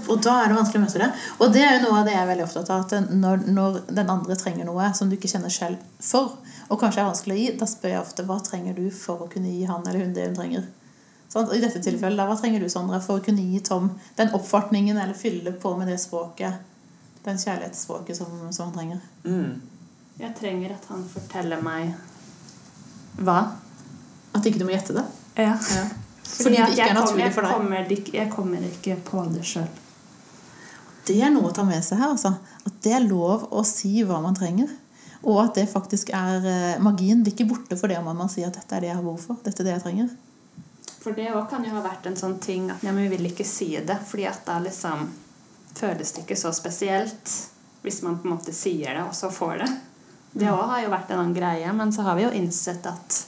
Og 0.08 0.20
da 0.22 0.36
er 0.44 0.52
det 0.52 0.58
vanskelig 0.60 0.80
å 0.80 0.84
møte 0.86 1.02
det. 1.02 1.08
Og 1.42 1.52
det 1.54 1.64
er 1.66 1.76
jo 1.80 1.88
noe 1.88 2.00
av 2.00 2.06
det 2.08 2.14
jeg 2.14 2.22
er 2.24 2.30
veldig 2.30 2.46
opptatt 2.46 2.70
av. 2.74 2.86
At 2.86 3.12
når, 3.12 3.44
når 3.50 3.80
den 3.98 4.12
andre 4.14 4.38
trenger 4.40 4.68
noe 4.70 4.92
som 4.98 5.10
du 5.10 5.18
ikke 5.18 5.32
kjenner 5.32 5.52
selv 5.54 5.82
for, 6.00 6.38
og 6.70 6.80
kanskje 6.82 7.02
er 7.02 7.08
vanskelig 7.10 7.36
å 7.36 7.40
gi, 7.40 7.52
da 7.60 7.66
spør 7.70 7.94
jeg 7.94 8.02
ofte 8.02 8.24
hva 8.28 8.38
trenger 8.44 8.74
du 8.76 8.90
for 8.92 9.24
å 9.24 9.30
kunne 9.32 9.52
gi 9.54 9.64
han 9.70 9.86
eller 9.88 10.04
hun 10.06 10.14
det 10.16 10.26
hun 10.28 10.36
trenger. 10.36 10.66
Sånn, 11.32 11.50
I 11.56 11.60
dette 11.60 11.80
tilfellet, 11.84 12.18
da, 12.20 12.26
hva 12.30 12.38
trenger 12.40 12.64
du, 12.64 12.70
Sondre, 12.72 13.00
for 13.04 13.20
å 13.20 13.24
kunne 13.24 13.44
gi 13.44 13.60
Tom 13.68 13.90
den 14.16 14.30
oppfartningen 14.36 14.98
eller 14.98 15.14
fylle 15.18 15.52
på 15.60 15.74
med 15.80 15.88
det 15.92 15.98
språket, 16.00 16.60
den 17.26 17.38
kjærlighetsspråket 17.42 18.16
som, 18.20 18.38
som 18.56 18.70
han 18.70 18.76
trenger? 18.78 19.02
Mm. 19.26 19.62
Jeg 20.20 20.36
trenger 20.40 20.74
at 20.78 20.86
han 20.90 21.04
forteller 21.12 21.60
meg 21.62 21.92
hva. 23.22 23.40
At 24.36 24.46
ikke 24.48 24.60
du 24.62 24.66
må 24.68 24.74
gjette 24.76 24.96
det? 24.98 25.04
Ja. 25.38 25.56
Fordi 26.28 26.56
det 26.58 26.72
ikke 26.74 26.88
er 26.90 26.98
naturlig 26.98 27.28
for 27.36 27.46
deg. 27.48 27.54
Kommer, 27.60 27.92
ikke- 27.98 28.16
jeg 28.18 28.32
kommer 28.34 28.64
ikke 28.68 28.96
på 29.08 29.24
det 29.34 29.44
sjøl. 29.48 29.68
Det 31.08 31.22
er 31.24 31.30
noe 31.32 31.50
å 31.52 31.56
ta 31.56 31.64
med 31.64 31.84
seg 31.86 32.00
her. 32.02 32.12
Altså. 32.16 32.34
At 32.68 32.82
det 32.84 32.94
er 32.94 33.06
lov 33.08 33.48
å 33.52 33.64
si 33.66 34.04
hva 34.04 34.20
man 34.22 34.36
trenger. 34.36 34.68
Og 35.26 35.42
at 35.42 35.58
det 35.58 35.66
faktisk 35.72 36.12
er 36.14 36.46
eh, 36.46 36.80
Magien 36.84 37.24
blir 37.24 37.34
ikke 37.34 37.50
borte 37.50 37.78
for 37.80 37.90
det 37.90 37.98
om 38.00 38.10
man 38.12 38.30
sier 38.32 38.52
at 38.52 38.60
dette 38.60 38.78
er 38.78 38.86
det 38.86 38.92
jeg 38.92 39.00
har 39.00 39.06
behov 39.06 39.22
for. 39.24 39.40
Dette 39.46 39.64
er 39.64 39.70
det 39.70 39.76
jeg 39.78 39.86
trenger. 39.86 40.12
For 41.02 41.16
det 41.18 41.30
òg 41.32 41.46
kan 41.50 41.66
jo 41.66 41.74
ha 41.74 41.84
vært 41.86 42.10
en 42.10 42.18
sånn 42.20 42.38
ting 42.44 42.70
at 42.74 42.84
ja, 42.84 42.92
men 42.92 43.08
vi 43.08 43.16
vil 43.16 43.30
ikke 43.30 43.46
si 43.48 43.72
det, 43.80 44.00
fordi 44.10 44.28
at 44.30 44.44
da 44.48 44.58
liksom 44.60 45.08
føles 45.78 46.14
det 46.14 46.26
ikke 46.26 46.40
så 46.40 46.52
spesielt 46.56 47.34
hvis 47.86 48.02
man 48.04 48.18
på 48.20 48.28
en 48.28 48.34
måte 48.34 48.54
sier 48.54 48.98
det, 48.98 49.04
og 49.06 49.16
så 49.16 49.30
får 49.32 49.62
det. 49.62 49.70
Det 50.38 50.50
òg 50.52 50.66
har 50.74 50.84
jo 50.84 50.92
vært 50.92 51.14
en 51.14 51.22
annen 51.22 51.38
greie, 51.38 51.74
men 51.74 51.94
så 51.96 52.04
har 52.06 52.18
vi 52.18 52.26
jo 52.26 52.34
innsett 52.36 52.86
at 52.90 53.22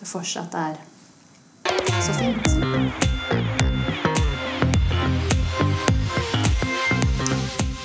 det 0.00 0.08
fortsatt 0.08 0.54
er 0.56 0.80
så 2.02 2.14
fint. 2.16 2.48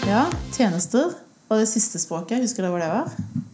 Ja, 0.08 0.26
tjenester. 0.56 1.29
Og 1.50 1.58
det 1.58 1.70
siste 1.70 1.98
språket, 2.02 2.44
husker 2.44 2.66
dere 2.66 2.74
hva 2.76 2.82
det 2.84 2.90
var? 2.94 3.48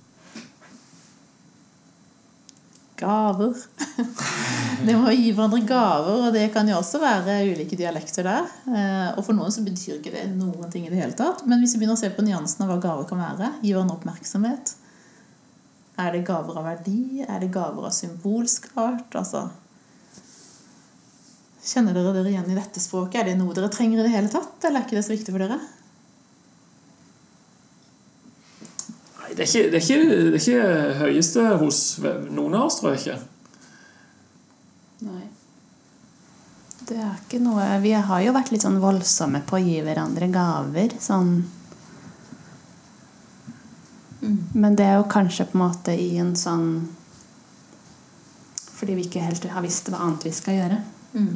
Gaver. 2.99 3.55
Det 4.85 4.93
må 4.99 5.09
gi 5.15 5.31
hverandre 5.33 5.61
gaver, 5.65 6.27
og 6.27 6.33
det 6.35 6.49
kan 6.53 6.67
jo 6.69 6.75
også 6.77 6.99
være 7.01 7.37
ulike 7.47 7.77
dialekter 7.79 8.27
der. 8.27 8.49
Eh, 8.69 9.17
Og 9.17 9.23
for 9.25 9.33
noen 9.35 9.51
så 9.51 9.63
betyr 9.65 9.97
ikke 9.97 10.11
det 10.13 10.25
noen 10.35 10.69
ting 10.71 10.85
i 10.85 10.91
det 10.91 10.99
hele 10.99 11.15
tatt. 11.17 11.41
Men 11.47 11.63
hvis 11.63 11.73
vi 11.73 11.81
begynner 11.81 11.97
å 11.97 12.01
se 12.01 12.11
på 12.13 12.25
nyansene 12.25 12.67
av 12.67 12.73
hva 12.73 12.77
gaver 12.83 13.07
kan 13.09 13.21
være, 13.23 13.49
gi 13.63 13.71
hverandre 13.73 13.95
oppmerksomhet. 13.97 14.75
Er 16.03 16.11
det 16.11 16.25
gaver 16.27 16.59
av 16.59 16.67
verdi? 16.67 17.23
Er 17.23 17.39
det 17.41 17.53
gaver 17.55 17.87
av 17.87 17.95
symbolsk 17.95 18.67
art? 18.75 19.15
Altså 19.15 19.47
Kjenner 21.65 21.95
dere 21.97 22.11
dere 22.13 22.29
igjen 22.29 22.51
i 22.51 22.59
dette 22.59 22.83
språket? 22.83 23.21
Er 23.23 23.31
det 23.31 23.39
noe 23.39 23.55
dere 23.57 23.71
trenger 23.73 24.03
i 24.03 24.05
det 24.05 24.13
hele 24.13 24.29
tatt, 24.29 24.59
eller 24.61 24.83
er 24.83 24.85
ikke 24.85 24.99
det 24.99 25.05
så 25.07 25.15
viktig 25.15 25.33
for 25.33 25.41
dere? 25.41 25.57
Det 29.35 29.43
er, 29.43 29.49
ikke, 29.49 29.71
det, 29.71 29.79
er 29.79 29.83
ikke, 29.83 30.03
det 30.09 30.27
er 30.27 30.43
ikke 30.43 30.99
høyeste 31.01 31.45
hos 31.59 31.79
noen 32.31 32.55
av 32.55 32.67
oss, 32.69 32.79
tror 32.79 32.93
jeg 32.93 33.01
ikke. 33.01 33.17
Nei. 35.05 35.23
Det 36.85 36.97
er 37.01 37.15
ikke 37.17 37.39
noe 37.41 37.65
Vi 37.81 37.91
har 37.97 38.21
jo 38.21 38.33
vært 38.35 38.51
litt 38.53 38.63
sånn 38.63 38.77
voldsomme 38.81 39.41
på 39.47 39.57
å 39.57 39.63
gi 39.63 39.79
hverandre 39.83 40.29
gaver. 40.31 40.93
Sånn 41.01 41.31
Men 44.53 44.77
det 44.77 44.85
er 44.85 44.99
jo 44.99 45.09
kanskje 45.09 45.47
på 45.49 45.57
en 45.57 45.63
måte 45.65 45.95
i 45.97 46.11
en 46.21 46.35
sånn 46.37 46.67
Fordi 48.75 48.95
vi 48.99 49.07
ikke 49.07 49.25
helt 49.25 49.49
har 49.49 49.65
visst 49.65 49.89
hva 49.89 50.03
annet 50.05 50.27
vi 50.29 50.33
skal 50.35 50.59
gjøre. 50.59 50.79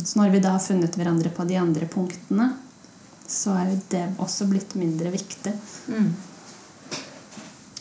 Så 0.06 0.20
når 0.20 0.34
vi 0.34 0.42
da 0.44 0.56
har 0.58 0.64
funnet 0.64 0.98
hverandre 1.00 1.30
på 1.32 1.46
de 1.48 1.56
andre 1.56 1.86
punktene, 1.88 2.50
så 3.30 3.54
er 3.56 3.70
jo 3.70 3.78
det 3.94 4.02
også 4.20 4.48
blitt 4.50 4.74
mindre 4.76 5.12
viktig. 5.14 5.54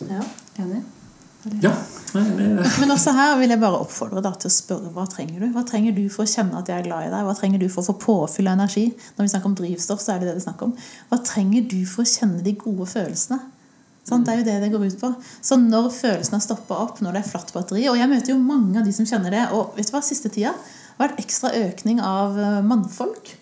Ja. 0.07 0.23
Enig? 0.63 0.85
Ja. 1.63 1.73
Nei, 2.15 2.25
det, 2.37 2.47
Men 2.81 2.91
også 2.95 3.13
her 3.15 3.37
vil 3.39 3.53
jeg 3.53 3.61
bare 3.63 3.79
oppfordre 3.83 4.23
deg 4.25 4.39
til 4.43 4.51
å 4.51 4.55
spørre 4.55 4.91
hva 4.95 5.05
trenger 5.11 5.45
du 5.45 5.53
Hva 5.55 5.63
trenger 5.69 5.95
du 5.95 6.03
for 6.13 6.25
å 6.25 6.31
kjenne 6.31 6.59
at 6.59 6.71
jeg 6.71 6.83
er 6.83 6.89
glad 6.89 7.07
i 7.07 7.13
deg? 7.13 7.27
Hva 7.29 7.37
trenger 7.39 7.63
du 7.63 7.69
for 7.71 7.83
å 7.83 7.91
få 7.91 7.99
påfyll 8.03 8.51
av 8.51 8.59
energi? 8.59 8.89
Når 9.17 9.27
vi 9.27 9.33
snakker 9.35 9.51
om 9.51 9.59
drivstoff, 9.59 10.03
så 10.03 10.15
er 10.15 10.23
det 10.23 10.33
det 10.33 10.41
det 10.41 10.51
er 10.51 10.67
om. 10.67 10.75
Hva 11.13 11.21
trenger 11.27 11.69
du 11.71 11.79
for 11.89 12.05
å 12.05 12.11
kjenne 12.11 12.43
de 12.45 12.57
gode 12.59 12.89
følelsene? 12.91 13.41
Sånn, 14.09 14.25
Det 14.25 14.33
er 14.33 14.39
jo 14.41 14.47
det 14.47 14.57
det 14.63 14.71
går 14.73 14.87
ut 14.89 15.01
på. 15.03 15.11
Så 15.45 15.59
når 15.61 15.91
følelsene 15.93 16.39
har 16.39 16.45
stoppa 16.45 16.79
opp, 16.81 17.03
når 17.05 17.19
det 17.19 17.21
er 17.23 17.29
flatt 17.29 17.51
batteri 17.53 17.83
Og 17.91 17.99
jeg 18.01 18.09
møter 18.09 18.33
jo 18.33 18.39
mange 18.41 18.81
av 18.81 18.87
de 18.89 18.95
som 18.97 19.09
kjenner 19.09 19.35
det. 19.35 19.45
Og 19.53 19.77
vet 19.77 19.91
du 19.91 19.93
hva, 19.93 20.01
siste 20.05 20.33
tida 20.33 20.55
har 20.55 21.03
vært 21.03 21.21
ekstra 21.21 21.53
økning 21.55 22.01
av 22.03 22.39
eh, 22.41 22.63
mannfolk 22.65 23.35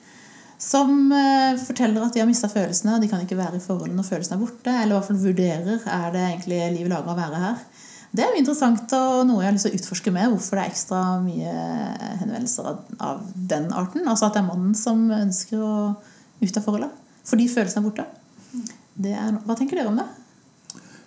som 0.58 1.12
eh, 1.12 1.58
forteller 1.60 2.04
at 2.04 2.14
de 2.14 2.22
har 2.22 2.28
mista 2.28 2.48
følelsene, 2.48 2.96
og 2.96 3.02
de 3.02 3.10
kan 3.10 3.22
ikke 3.22 3.38
være 3.38 3.58
i 3.58 3.64
forholdet 3.64 3.96
når 3.96 4.08
følelsene 4.08 4.38
er 4.38 4.44
borte. 4.44 4.72
Eller 4.72 4.94
i 4.94 4.96
hvert 4.96 5.08
fall 5.10 5.20
vurderer 5.20 5.88
er 5.98 6.14
det 6.14 6.24
egentlig 6.30 6.60
livet 6.78 6.92
laga 6.92 7.12
å 7.12 7.18
være 7.18 7.42
her. 7.42 7.64
Det 8.16 8.24
er 8.24 8.32
jo 8.32 8.40
interessant 8.40 8.92
og 8.96 9.26
noe 9.28 9.42
jeg 9.42 9.50
har 9.50 9.56
lyst 9.56 9.66
til 9.68 9.74
å 9.74 9.80
utforske 9.80 10.12
mer. 10.14 10.30
Hvorfor 10.32 10.56
det 10.56 10.62
er 10.62 10.72
ekstra 10.72 11.00
mye 11.20 11.54
henvendelser 12.22 12.70
av, 12.72 13.24
den 13.36 13.66
arten. 13.76 14.06
Altså 14.08 14.28
at 14.28 14.38
det 14.38 14.40
er 14.40 14.48
mannen 14.48 14.76
som 14.78 15.02
ønsker 15.12 15.60
å 15.60 15.74
ut 16.40 16.56
av 16.56 16.64
forholdet. 16.64 17.02
Fordi 17.26 17.48
følelsene 17.52 17.82
er 17.82 17.90
borte. 17.90 18.06
Er, 18.96 19.36
hva 19.44 19.58
tenker 19.58 19.76
dere 19.76 19.90
om 19.90 19.98
det? 20.00 20.06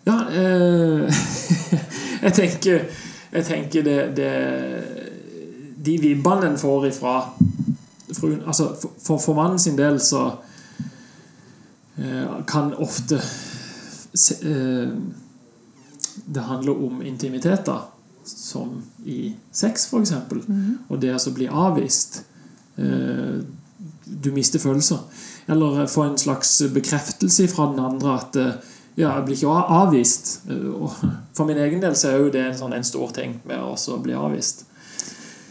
ja 0.06 0.18
eh, 0.30 1.24
Jeg 2.26 2.34
tenker, 2.36 2.84
jeg 3.32 3.46
tenker 3.48 3.86
det, 3.86 3.98
det 4.18 4.34
De 5.86 5.96
vibbene 6.02 6.52
en 6.52 6.60
får 6.60 6.90
ifra 6.92 7.16
fruen 8.16 8.44
Altså, 8.48 8.72
for, 9.04 9.18
for, 9.18 9.34
mannen 9.38 9.60
sin 9.60 9.78
del 9.78 10.00
så 10.02 10.26
eh, 11.98 12.40
kan 12.48 12.74
ofte 12.74 13.20
eh, 14.44 14.90
Det 16.26 16.46
handler 16.48 16.86
om 16.86 17.02
intimitet, 17.02 17.66
da. 17.66 17.82
Som 18.24 18.82
i 19.06 19.36
sex, 19.52 19.88
for 19.90 20.04
eksempel. 20.04 20.44
Og 20.90 21.00
det 21.02 21.16
å 21.16 21.34
bli 21.34 21.48
avvist. 21.48 22.24
Eh, 22.78 23.40
du 24.06 24.32
mister 24.34 24.60
følelser. 24.60 25.00
Eller 25.50 25.88
få 25.88 26.04
en 26.04 26.18
slags 26.18 26.62
bekreftelse 26.74 27.48
fra 27.50 27.72
den 27.72 27.80
andre 27.82 28.18
at 28.20 28.38
ja, 29.00 29.16
jeg 29.16 29.26
blir 29.26 29.38
ikke 29.38 29.66
avvist. 29.80 30.42
For 31.38 31.48
min 31.50 31.58
egen 31.58 31.82
del 31.82 31.96
så 31.98 32.12
er 32.12 32.18
jo 32.20 32.32
det 32.34 32.44
en, 32.44 32.58
sånn, 32.58 32.76
en 32.76 32.86
stor 32.86 33.14
ting 33.16 33.40
med 33.48 33.62
å 33.64 33.98
bli 34.04 34.14
avvist. 34.18 34.69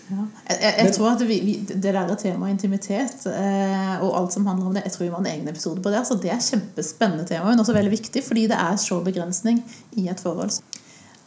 Ja. 0.09 0.25
Jeg, 0.49 0.75
jeg, 0.79 0.93
tror 0.97 1.11
at 1.11 1.23
vi, 1.29 1.37
vi, 1.45 1.55
Det 1.69 1.93
der 1.93 2.15
temaet 2.17 2.55
intimitet 2.55 3.27
eh, 3.29 3.97
og 4.01 4.15
alt 4.17 4.33
som 4.33 4.47
handler 4.49 4.71
om 4.71 4.77
det 4.77 4.87
Jeg 4.87 4.95
tror 4.95 5.05
vi 5.05 5.11
må 5.13 5.19
ha 5.19 5.25
en 5.27 5.31
egen 5.35 5.51
episode 5.53 5.83
på 5.85 5.93
det. 5.93 6.01
Altså, 6.01 6.17
det 6.17 6.33
er 6.33 6.39
et 6.39 6.49
kjempespennende 6.49 7.27
tema, 7.29 7.51
men 7.51 7.61
også 7.61 7.77
veldig 7.77 7.93
viktig 7.93 8.25
fordi 8.25 8.47
det 8.49 8.57
er 8.57 8.81
så 8.81 9.03
begrensning 9.05 9.61
i 10.01 10.09
et 10.09 10.21
forhold. 10.23 10.57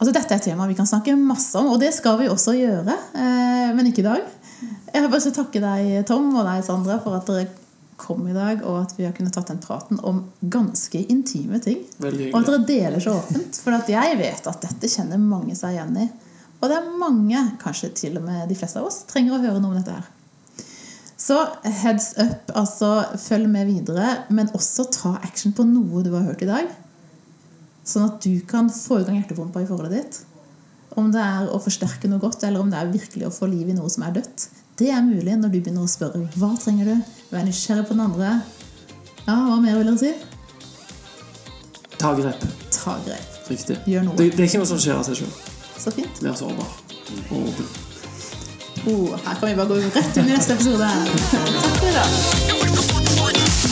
Altså, 0.02 0.10
dette 0.10 0.34
er 0.34 0.40
et 0.40 0.48
tema 0.50 0.66
vi 0.66 0.74
kan 0.78 0.88
snakke 0.88 1.14
masse 1.14 1.54
om, 1.60 1.70
og 1.70 1.78
det 1.78 1.92
skal 1.94 2.18
vi 2.18 2.30
også 2.30 2.56
gjøre. 2.58 2.96
Eh, 3.14 3.68
men 3.76 3.86
ikke 3.86 4.02
i 4.02 4.08
dag. 4.08 4.24
Jeg 4.92 5.02
vil 5.04 5.12
bare 5.12 5.34
takke 5.34 5.62
deg, 5.62 5.90
Tom, 6.08 6.32
og 6.34 6.46
deg, 6.48 6.64
Sandra, 6.66 6.98
for 7.04 7.16
at 7.20 7.30
dere 7.30 7.46
kom 8.02 8.24
i 8.26 8.34
dag, 8.34 8.64
og 8.66 8.80
at 8.80 8.96
vi 8.96 9.06
har 9.06 9.14
kunnet 9.14 9.34
tatt 9.36 9.52
den 9.52 9.60
praten 9.62 10.00
om 10.02 10.24
ganske 10.40 10.98
intime 11.12 11.60
ting. 11.62 11.84
Og 12.02 12.40
at 12.40 12.50
dere 12.50 12.64
deler 12.66 13.02
så 13.02 13.14
åpent. 13.20 13.60
For 13.62 13.76
at 13.76 13.90
jeg 13.92 14.18
vet 14.18 14.48
at 14.50 14.66
dette 14.66 14.90
kjenner 14.90 15.22
mange 15.22 15.54
seg 15.58 15.76
igjen 15.76 16.00
i. 16.02 16.08
Og 16.62 16.70
det 16.70 16.78
er 16.78 16.98
mange, 16.98 17.40
kanskje 17.58 17.90
til 17.98 18.18
og 18.20 18.26
med 18.26 18.46
de 18.48 18.56
fleste 18.56 18.78
av 18.78 18.86
oss, 18.86 19.02
trenger 19.10 19.34
å 19.34 19.42
høre 19.42 19.58
noe 19.58 19.74
om 19.74 19.78
dette 19.80 19.96
her. 19.96 20.10
Så 21.22 21.36
heads 21.62 22.12
up, 22.18 22.50
altså 22.58 22.88
følg 23.18 23.50
med 23.50 23.68
videre, 23.68 24.24
men 24.34 24.50
også 24.56 24.88
ta 24.94 25.16
action 25.22 25.54
på 25.54 25.66
noe 25.66 26.02
du 26.06 26.10
har 26.14 26.24
hørt 26.26 26.42
i 26.42 26.48
dag. 26.48 26.70
Sånn 27.86 28.06
at 28.08 28.22
du 28.22 28.40
kan 28.46 28.70
få 28.70 29.00
i 29.00 29.06
gang 29.06 29.18
hjertepumpa 29.20 29.62
i 29.62 29.68
forholdet 29.68 29.98
ditt. 29.98 30.18
Om 30.98 31.10
det 31.14 31.22
er 31.22 31.50
å 31.50 31.60
forsterke 31.62 32.10
noe 32.10 32.22
godt, 32.22 32.42
eller 32.46 32.62
om 32.62 32.70
det 32.70 32.78
er 32.78 32.90
virkelig 32.94 33.28
å 33.28 33.34
få 33.34 33.50
liv 33.50 33.70
i 33.70 33.76
noe 33.76 33.90
som 33.90 34.06
er 34.06 34.16
dødt. 34.18 34.48
Det 34.78 34.90
er 34.90 35.02
mulig 35.04 35.34
når 35.38 35.50
du 35.52 35.58
begynner 35.60 35.86
å 35.86 35.90
spørre 35.90 36.22
hva 36.38 36.52
trenger 36.62 36.90
du? 36.90 37.14
Vær 37.30 37.46
nysgjerrig 37.46 37.86
på 37.88 37.96
den 37.96 38.06
andre. 38.06 38.34
Ja, 39.26 39.34
hva 39.34 39.58
mer 39.62 39.78
vil 39.78 39.90
dere 39.92 39.98
si? 40.02 40.12
Ta 41.98 42.14
grep. 42.18 42.46
Ta 42.74 42.98
grep. 43.06 43.40
Riktig. 43.50 43.78
Gjør 43.86 44.08
noe. 44.08 44.18
Det, 44.18 44.32
det 44.34 44.42
er 44.42 44.50
ikke 44.50 44.62
noe 44.62 44.70
som 44.74 44.80
skjer 44.82 44.98
av 44.98 45.06
seg 45.06 45.22
sjøl 45.22 45.51
så 45.82 45.90
fint. 45.90 46.20
Det 46.20 46.36
så 46.38 46.46
bra. 46.46 46.66
Og 48.86 48.92
oh, 48.92 49.18
her 49.26 49.34
kan 49.40 49.48
vi 49.48 49.54
bare 49.54 49.66
gå 49.66 49.74
rett 49.74 50.16
inn 50.16 50.30
i 50.30 50.34
neste 50.36 50.56
episode. 50.58 50.88
Takk 51.30 51.78
for 51.78 51.86
i 51.86 51.94
dag. 51.98 53.71